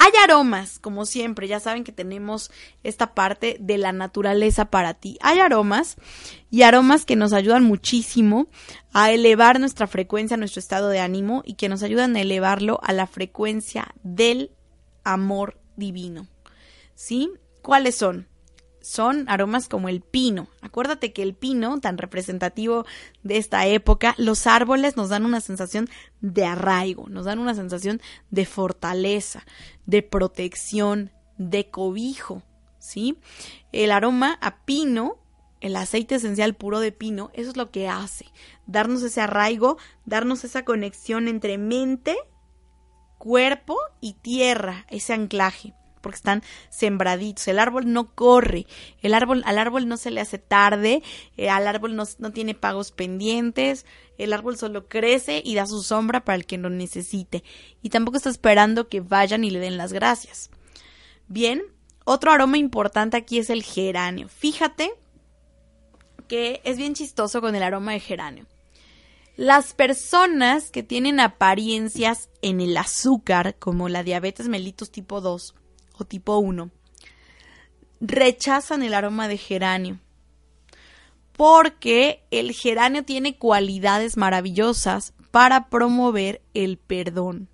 [0.05, 2.51] Hay aromas, como siempre, ya saben que tenemos
[2.83, 5.17] esta parte de la naturaleza para ti.
[5.21, 5.95] Hay aromas
[6.51, 8.49] y aromas que nos ayudan muchísimo
[8.91, 12.91] a elevar nuestra frecuencia, nuestro estado de ánimo y que nos ayudan a elevarlo a
[12.91, 14.51] la frecuencia del
[15.05, 16.27] amor divino.
[16.95, 17.31] ¿Sí?
[17.61, 18.27] ¿Cuáles son?
[18.83, 20.49] Son aromas como el pino.
[20.61, 22.85] Acuérdate que el pino, tan representativo
[23.23, 28.01] de esta época, los árboles nos dan una sensación de arraigo, nos dan una sensación
[28.29, 29.45] de fortaleza,
[29.85, 32.43] de protección, de cobijo,
[32.77, 33.17] ¿sí?
[33.71, 35.17] El aroma a pino,
[35.61, 38.25] el aceite esencial puro de pino, eso es lo que hace,
[38.67, 42.17] darnos ese arraigo, darnos esa conexión entre mente,
[43.17, 45.73] cuerpo y tierra, ese anclaje
[46.03, 47.47] porque están sembraditos.
[47.47, 48.67] El árbol no corre,
[49.01, 51.01] el árbol, al árbol no se le hace tarde,
[51.37, 53.87] eh, al árbol no, no tiene pagos pendientes,
[54.19, 57.43] el árbol solo crece y da su sombra para el que lo necesite.
[57.81, 60.51] Y tampoco está esperando que vayan y le den las gracias.
[61.27, 61.63] Bien,
[62.05, 64.27] otro aroma importante aquí es el geranio.
[64.27, 64.93] Fíjate
[66.27, 68.45] que es bien chistoso con el aroma de geranio.
[69.35, 75.55] Las personas que tienen apariencias en el azúcar, como la diabetes mellitus tipo 2,
[76.05, 76.69] tipo 1
[77.99, 79.99] rechazan el aroma de geranio
[81.33, 87.49] porque el geranio tiene cualidades maravillosas para promover el perdón.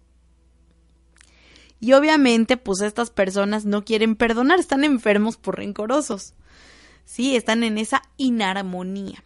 [1.80, 6.34] Y obviamente, pues estas personas no quieren perdonar, están enfermos por rencorosos.
[7.06, 9.24] Sí, están en esa inarmonía.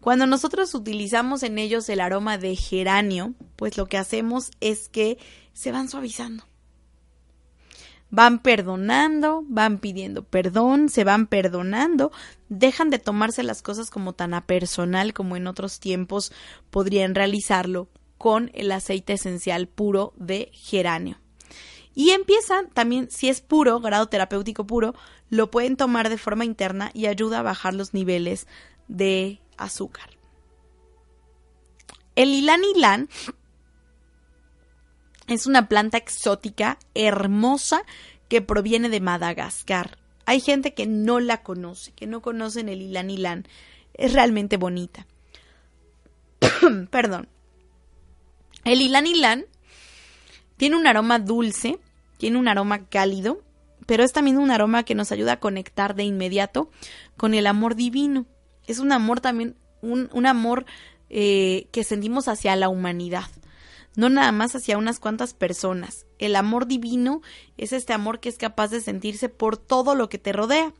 [0.00, 5.18] Cuando nosotros utilizamos en ellos el aroma de geranio, pues lo que hacemos es que
[5.52, 6.44] se van suavizando
[8.10, 12.10] van perdonando, van pidiendo perdón, se van perdonando,
[12.48, 16.32] dejan de tomarse las cosas como tan a personal como en otros tiempos
[16.70, 21.18] podrían realizarlo con el aceite esencial puro de geranio.
[21.94, 24.94] Y empiezan también, si es puro, grado terapéutico puro,
[25.30, 28.46] lo pueden tomar de forma interna y ayuda a bajar los niveles
[28.86, 30.10] de azúcar.
[32.14, 33.08] El ilan ilan
[35.28, 37.82] es una planta exótica, hermosa,
[38.28, 39.98] que proviene de Madagascar.
[40.26, 43.48] Hay gente que no la conoce, que no conocen el ilan ilan.
[43.94, 45.06] Es realmente bonita.
[46.90, 47.28] Perdón.
[48.64, 49.44] El ilan ilan
[50.56, 51.78] tiene un aroma dulce,
[52.18, 53.42] tiene un aroma cálido,
[53.86, 56.70] pero es también un aroma que nos ayuda a conectar de inmediato
[57.16, 58.26] con el amor divino.
[58.66, 60.66] Es un amor también, un, un amor
[61.08, 63.30] eh, que sentimos hacia la humanidad
[63.98, 66.06] no nada más hacia unas cuantas personas.
[66.20, 67.20] El amor divino
[67.56, 70.72] es este amor que es capaz de sentirse por todo lo que te rodea.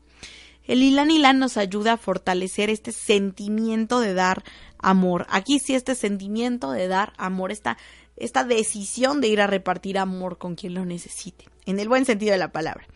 [0.63, 4.45] El Ilan Ilan nos ayuda a fortalecer este sentimiento de dar
[4.77, 5.27] amor.
[5.29, 7.77] Aquí sí este sentimiento de dar amor, esta,
[8.15, 12.31] esta decisión de ir a repartir amor con quien lo necesite, en el buen sentido
[12.31, 12.87] de la palabra.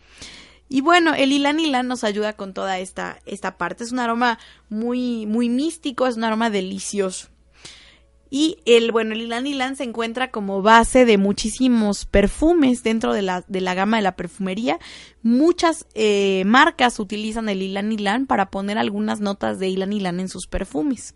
[0.70, 3.84] Y bueno, el Ilan Ilan nos ayuda con toda esta, esta parte.
[3.84, 4.38] Es un aroma
[4.70, 7.28] muy, muy místico, es un aroma delicioso.
[8.36, 13.22] Y el, bueno, el Ilan Ilan se encuentra como base de muchísimos perfumes dentro de
[13.22, 14.80] la, de la gama de la perfumería.
[15.22, 20.28] Muchas eh, marcas utilizan el Ilan Ilan para poner algunas notas de Ilan Ilan en
[20.28, 21.14] sus perfumes.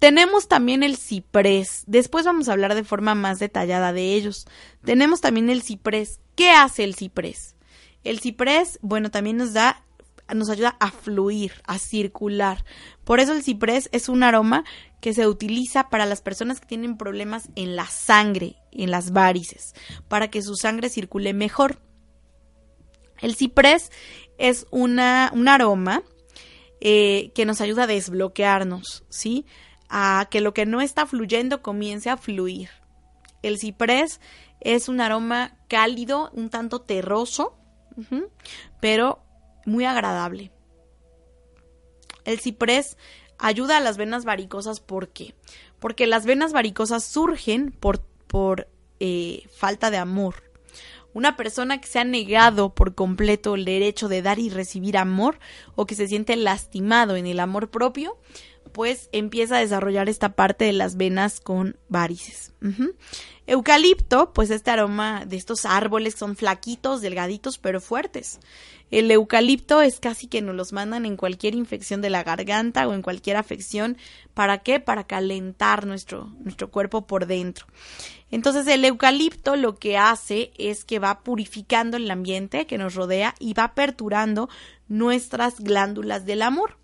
[0.00, 1.84] Tenemos también el ciprés.
[1.86, 4.46] Después vamos a hablar de forma más detallada de ellos.
[4.84, 6.20] Tenemos también el ciprés.
[6.34, 7.56] ¿Qué hace el ciprés?
[8.04, 9.82] El ciprés, bueno, también nos da
[10.34, 12.64] nos ayuda a fluir, a circular.
[13.04, 14.64] Por eso el ciprés es un aroma
[15.00, 19.74] que se utiliza para las personas que tienen problemas en la sangre, en las varices,
[20.08, 21.80] para que su sangre circule mejor.
[23.20, 23.90] El ciprés
[24.38, 26.02] es una, un aroma
[26.80, 29.46] eh, que nos ayuda a desbloquearnos, ¿sí?
[29.88, 32.70] A que lo que no está fluyendo comience a fluir.
[33.42, 34.20] El ciprés
[34.60, 37.56] es un aroma cálido, un tanto terroso,
[38.80, 39.24] pero
[39.68, 40.50] muy agradable.
[42.24, 42.96] El ciprés
[43.38, 45.34] ayuda a las venas varicosas, ¿por qué?
[45.78, 48.68] Porque las venas varicosas surgen por, por
[49.00, 50.42] eh, falta de amor.
[51.14, 55.38] Una persona que se ha negado por completo el derecho de dar y recibir amor
[55.74, 58.18] o que se siente lastimado en el amor propio
[58.68, 62.52] pues empieza a desarrollar esta parte de las venas con varices.
[63.46, 68.40] Eucalipto, pues este aroma de estos árboles son flaquitos, delgaditos, pero fuertes.
[68.90, 72.94] El eucalipto es casi que nos los mandan en cualquier infección de la garganta o
[72.94, 73.98] en cualquier afección.
[74.32, 74.80] ¿Para qué?
[74.80, 77.66] Para calentar nuestro, nuestro cuerpo por dentro.
[78.30, 83.34] Entonces el eucalipto lo que hace es que va purificando el ambiente que nos rodea
[83.38, 84.48] y va aperturando
[84.88, 86.76] nuestras glándulas del amor.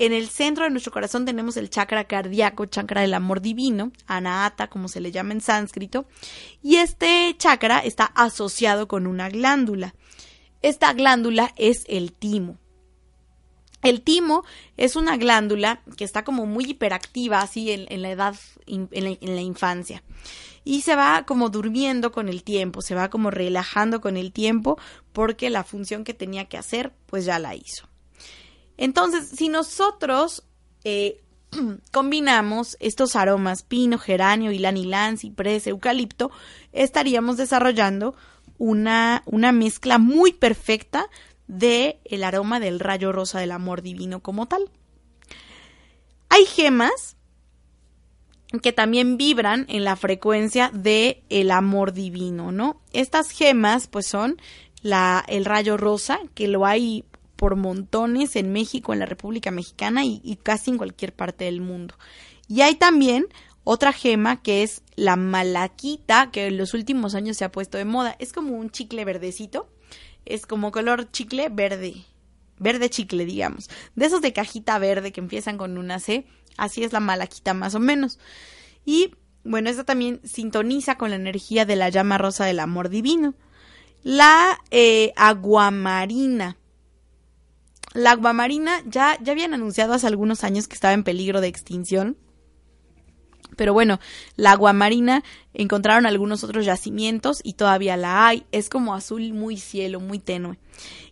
[0.00, 4.68] En el centro de nuestro corazón tenemos el chakra cardíaco, chakra del amor divino, anahata,
[4.68, 6.06] como se le llama en sánscrito,
[6.62, 9.94] y este chakra está asociado con una glándula.
[10.62, 12.58] Esta glándula es el timo.
[13.82, 14.44] El timo
[14.76, 18.34] es una glándula que está como muy hiperactiva así en, la edad,
[18.66, 20.02] en la infancia.
[20.64, 24.78] Y se va como durmiendo con el tiempo, se va como relajando con el tiempo
[25.12, 27.88] porque la función que tenía que hacer pues ya la hizo.
[28.76, 30.44] Entonces, si nosotros
[30.84, 31.20] eh,
[31.92, 36.30] combinamos estos aromas, pino, geranio, ylang-ylang, ciprés, eucalipto,
[36.72, 38.14] estaríamos desarrollando
[38.58, 41.06] una, una mezcla muy perfecta
[41.46, 44.70] de el aroma del rayo rosa del amor divino como tal.
[46.28, 47.16] Hay gemas
[48.62, 52.80] que también vibran en la frecuencia de el amor divino, ¿no?
[52.92, 54.40] Estas gemas pues son
[54.82, 57.04] la, el rayo rosa, que lo hay
[57.36, 61.94] por montones en México, en la República Mexicana y, casi en cualquier parte del mundo.
[62.48, 63.26] Y hay también
[63.70, 67.84] otra gema que es la malaquita, que en los últimos años se ha puesto de
[67.84, 68.16] moda.
[68.18, 69.68] Es como un chicle verdecito,
[70.24, 72.06] es como color chicle verde,
[72.58, 73.68] verde chicle, digamos.
[73.94, 76.24] De esos de cajita verde que empiezan con una C,
[76.56, 78.18] así es la malaquita más o menos.
[78.86, 79.14] Y
[79.44, 83.34] bueno, esta también sintoniza con la energía de la llama rosa del amor divino.
[84.02, 86.56] La eh, aguamarina
[87.92, 92.16] la aguamarina ya, ya habían anunciado hace algunos años que estaba en peligro de extinción.
[93.58, 93.98] Pero bueno,
[94.36, 98.46] la aguamarina encontraron algunos otros yacimientos y todavía la hay.
[98.52, 100.58] Es como azul muy cielo, muy tenue.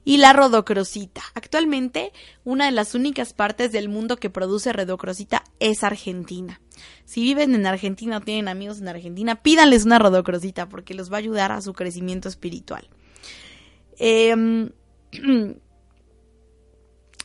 [0.05, 1.23] Y la rodocrosita.
[1.35, 2.13] Actualmente,
[2.45, 6.61] una de las únicas partes del mundo que produce rodocrosita es Argentina.
[7.05, 11.17] Si viven en Argentina o tienen amigos en Argentina, pídanles una rodocrosita porque los va
[11.17, 12.89] a ayudar a su crecimiento espiritual.
[13.99, 14.71] Eh,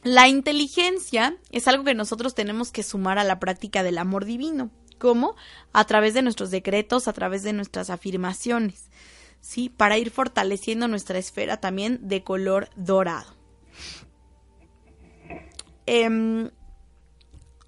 [0.04, 4.72] La inteligencia es algo que nosotros tenemos que sumar a la práctica del amor divino.
[5.02, 5.36] ¿Cómo?
[5.74, 8.92] A través de nuestros decretos, a través de nuestras afirmaciones,
[9.40, 9.68] ¿sí?
[9.68, 13.36] Para ir fortaleciendo nuestra esfera también de color dorado.
[15.88, 16.52] Em,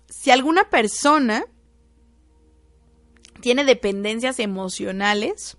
[0.08, 1.44] si alguna persona
[3.42, 5.58] tiene dependencias emocionales,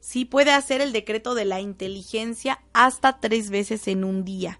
[0.00, 4.58] sí puede hacer el decreto de la inteligencia hasta tres veces en un día.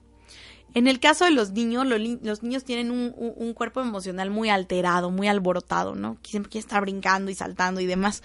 [0.74, 5.28] En el caso de los niños, los niños tienen un, cuerpo emocional muy alterado, muy
[5.28, 6.16] alborotado, ¿no?
[6.22, 8.22] Que siempre quiere estar brincando y saltando y demás,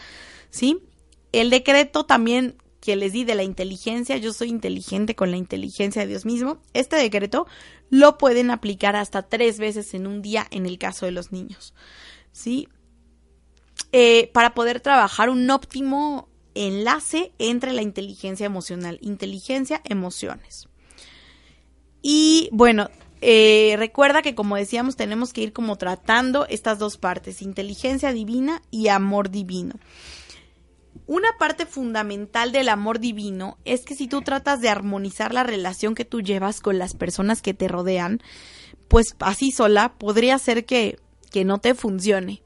[0.49, 0.79] ¿sí?
[1.33, 6.01] El decreto también que les di de la inteligencia, yo soy inteligente con la inteligencia
[6.01, 7.47] de Dios mismo, este decreto
[7.89, 11.73] lo pueden aplicar hasta tres veces en un día en el caso de los niños,
[12.31, 12.69] ¿sí?
[13.91, 20.67] Eh, para poder trabajar un óptimo enlace entre la inteligencia emocional, inteligencia, emociones.
[22.01, 22.89] Y bueno,
[23.21, 28.61] eh, recuerda que como decíamos tenemos que ir como tratando estas dos partes, inteligencia divina
[28.69, 29.75] y amor divino.
[31.07, 35.95] Una parte fundamental del amor divino es que si tú tratas de armonizar la relación
[35.95, 38.21] que tú llevas con las personas que te rodean,
[38.87, 40.99] pues así sola podría ser que,
[41.31, 42.41] que no te funcione.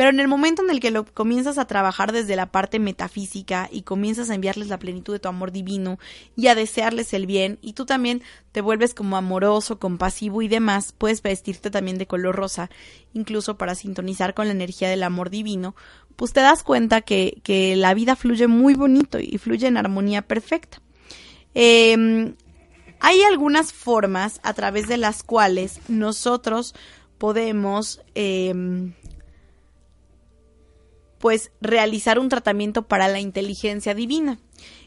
[0.00, 3.68] Pero en el momento en el que lo comienzas a trabajar desde la parte metafísica
[3.70, 5.98] y comienzas a enviarles la plenitud de tu amor divino
[6.34, 10.94] y a desearles el bien y tú también te vuelves como amoroso, compasivo y demás,
[10.96, 12.70] puedes vestirte también de color rosa,
[13.12, 15.76] incluso para sintonizar con la energía del amor divino,
[16.16, 20.22] pues te das cuenta que, que la vida fluye muy bonito y fluye en armonía
[20.22, 20.80] perfecta.
[21.52, 22.36] Em,
[23.00, 26.74] hay algunas formas a través de las cuales nosotros
[27.18, 28.94] podemos em,
[31.20, 34.40] pues realizar un tratamiento para la inteligencia divina.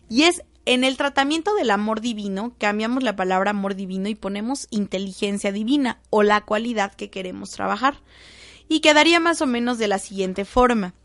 [0.10, 4.68] Y es en el tratamiento del amor divino, cambiamos la palabra amor divino y ponemos
[4.72, 8.02] inteligencia divina o la cualidad que queremos trabajar.
[8.68, 10.96] Y quedaría más o menos de la siguiente forma.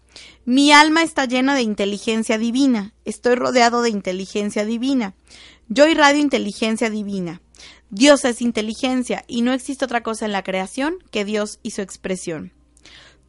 [0.44, 5.14] Mi alma está llena de inteligencia divina, estoy rodeado de inteligencia divina.
[5.68, 7.42] Yo irradio inteligencia divina.
[7.90, 11.82] Dios es inteligencia y no existe otra cosa en la creación que Dios y su
[11.82, 12.52] expresión.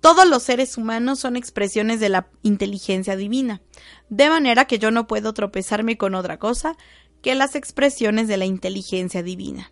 [0.01, 3.61] Todos los seres humanos son expresiones de la inteligencia divina,
[4.09, 6.77] de manera que yo no puedo tropezarme con otra cosa
[7.21, 9.71] que las expresiones de la inteligencia divina.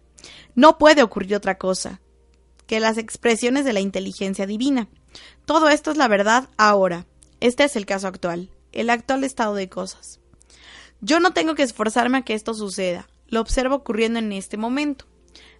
[0.55, 2.01] No puede ocurrir otra cosa.
[2.65, 4.89] que las expresiones de la inteligencia divina.
[5.45, 7.05] Todo esto es la verdad ahora.
[7.39, 10.19] Este es el caso actual, el actual estado de cosas.
[10.99, 15.05] Yo no tengo que esforzarme a que esto suceda, lo observo ocurriendo en este momento.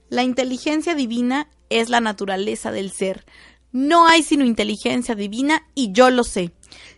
[0.10, 3.26] La inteligencia divina es la naturaleza del ser.
[3.72, 6.52] No hay sino inteligencia divina y yo lo sé.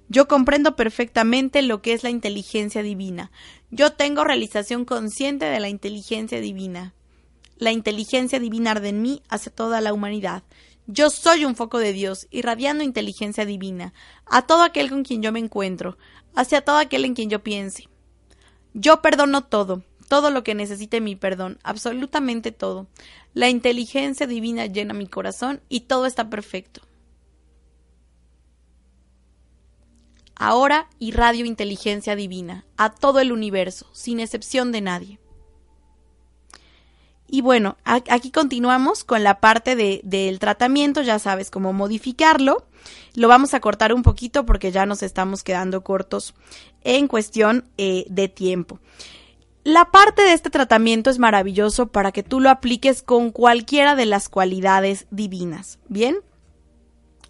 [0.08, 3.32] Yo comprendo perfectamente lo que es la inteligencia divina.
[3.72, 6.94] Yo tengo realización consciente de la inteligencia divina.
[7.58, 10.44] La inteligencia divina arde en mí hacia toda la humanidad.
[10.88, 13.94] Yo soy un foco de Dios, irradiando inteligencia divina,
[14.26, 16.00] a todo aquel con quien yo me encuentro,
[16.34, 17.88] hacia todo aquel en quien yo piense.
[18.74, 22.88] Yo perdono todo, todo lo que necesite mi perdón, absolutamente todo.
[23.34, 26.82] La inteligencia divina llena mi corazón y todo está perfecto.
[30.36, 35.20] Ahora irradio inteligencia divina a todo el universo, sin excepción de nadie.
[37.32, 42.66] Y bueno, aquí continuamos con la parte de, del tratamiento, ya sabes cómo modificarlo.
[43.14, 46.34] Lo vamos a cortar un poquito porque ya nos estamos quedando cortos
[46.84, 48.80] en cuestión eh, de tiempo.
[49.64, 54.06] La parte de este tratamiento es maravilloso para que tú lo apliques con cualquiera de
[54.06, 55.80] las cualidades divinas.
[55.88, 56.20] ¿Bien?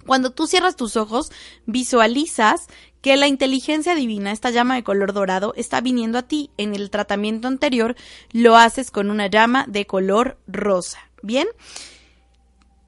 [0.05, 1.31] Cuando tú cierras tus ojos,
[1.65, 2.67] visualizas
[3.01, 6.51] que la inteligencia divina, esta llama de color dorado, está viniendo a ti.
[6.57, 7.95] En el tratamiento anterior
[8.31, 10.99] lo haces con una llama de color rosa.
[11.21, 11.47] ¿Bien?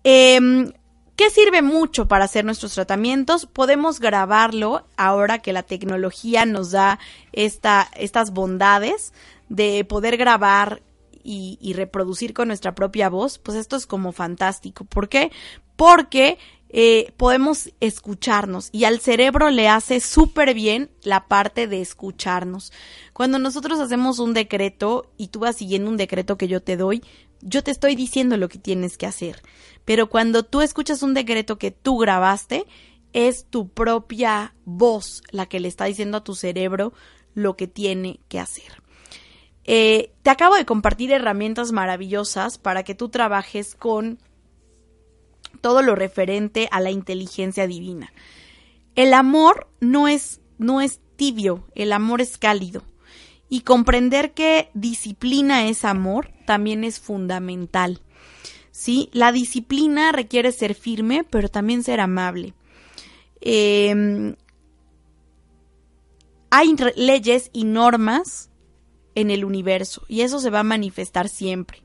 [0.04, 0.72] Eh,
[1.22, 3.45] ¿Qué sirve mucho para hacer nuestros tratamientos?
[3.45, 6.97] Podemos grabarlo ahora que la tecnología nos da
[7.32, 9.13] esta, estas bondades
[9.47, 10.82] de poder grabar
[11.24, 14.84] y, reproducir con nuestra propia voz, pues esto es como fantástico.
[14.84, 15.32] ¿Por qué?
[15.76, 22.74] Porque eh, podemos escucharnos y al cerebro le hace súper bien la parte de escucharnos.
[23.13, 27.03] Cuando nosotros hacemos un decreto y tú vas siguiendo un decreto que yo te doy,
[27.42, 29.42] yo te estoy diciendo lo que tienes que hacer.
[29.86, 32.66] Pero cuando tú escuchas un decreto que tú grabaste,
[33.14, 36.94] es tu propia voz la que le está diciendo a tu cerebro
[37.34, 38.82] lo que tiene que hacer.
[39.64, 44.20] Eh, te acabo de compartir herramientas maravillosas para que tú trabajes con
[45.62, 48.12] todo lo referente a la inteligencia divina.
[48.96, 52.84] El amor no es, no es tibio, el amor es cálido.
[53.54, 58.02] Y comprender que disciplina es amor también es fundamental.
[58.72, 59.10] ¿Sí?
[59.12, 62.54] La disciplina requiere ser firme, pero también ser amable.
[63.41, 64.38] Em,
[66.49, 68.49] hay leyes y normas
[69.16, 71.84] en el universo y eso se va a manifestar siempre.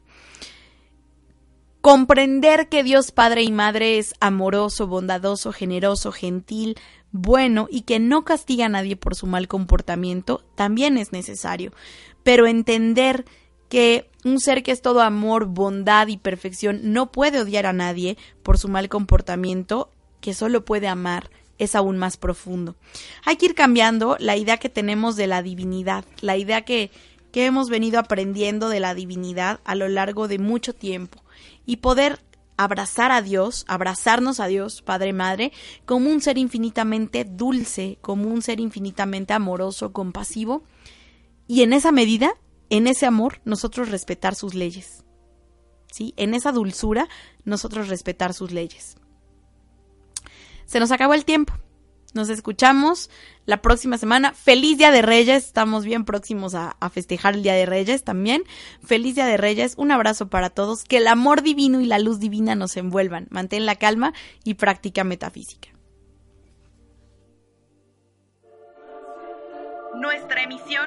[1.81, 6.77] Comprender que Dios Padre y Madre es amoroso, bondadoso, generoso, gentil,
[7.17, 11.73] bueno y que no castiga a nadie por su mal comportamiento también es necesario.
[12.23, 13.25] Pero entender
[13.69, 18.17] que un ser que es todo amor, bondad y perfección no puede odiar a nadie
[18.43, 19.91] por su mal comportamiento,
[20.21, 22.77] que solo puede amar, es aún más profundo.
[23.25, 26.91] Hay que ir cambiando la idea que tenemos de la divinidad, la idea que,
[27.33, 31.23] que hemos venido aprendiendo de la divinidad a lo largo de mucho tiempo
[31.65, 32.21] y poder
[32.57, 35.53] abrazar a Dios, abrazarnos a Dios, Padre Madre,
[35.85, 40.65] como un ser infinitamente dulce, como un ser infinitamente amoroso, compasivo,
[41.47, 42.35] y en esa medida,
[42.71, 45.05] en ese amor, nosotros respetar sus leyes.
[45.93, 46.13] ¿Sí?
[46.17, 47.09] En esa dulzura,
[47.45, 48.97] nosotros respetar sus leyes.
[50.67, 51.55] Se nos acabó el tiempo.
[52.15, 53.11] Nos escuchamos
[53.45, 54.33] la próxima semana.
[54.33, 55.45] Feliz Día de Reyes.
[55.45, 58.43] Estamos bien próximos a, festejar el Día de Reyes también.
[58.83, 59.75] Feliz Día de Reyes.
[59.77, 60.85] Un abrazo para todos.
[60.85, 63.27] Que el amor divino y la luz divina nos envuelvan.
[63.31, 64.13] Mantén la calma
[64.45, 65.69] y práctica metafísica.
[69.95, 70.87] Nuestra emisión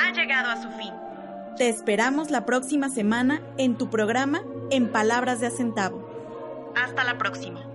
[0.00, 0.92] ha llegado a su fin.
[1.56, 6.72] Te esperamos la próxima semana en tu programa En Palabras de Acentavo.
[6.76, 7.67] Hasta la próxima.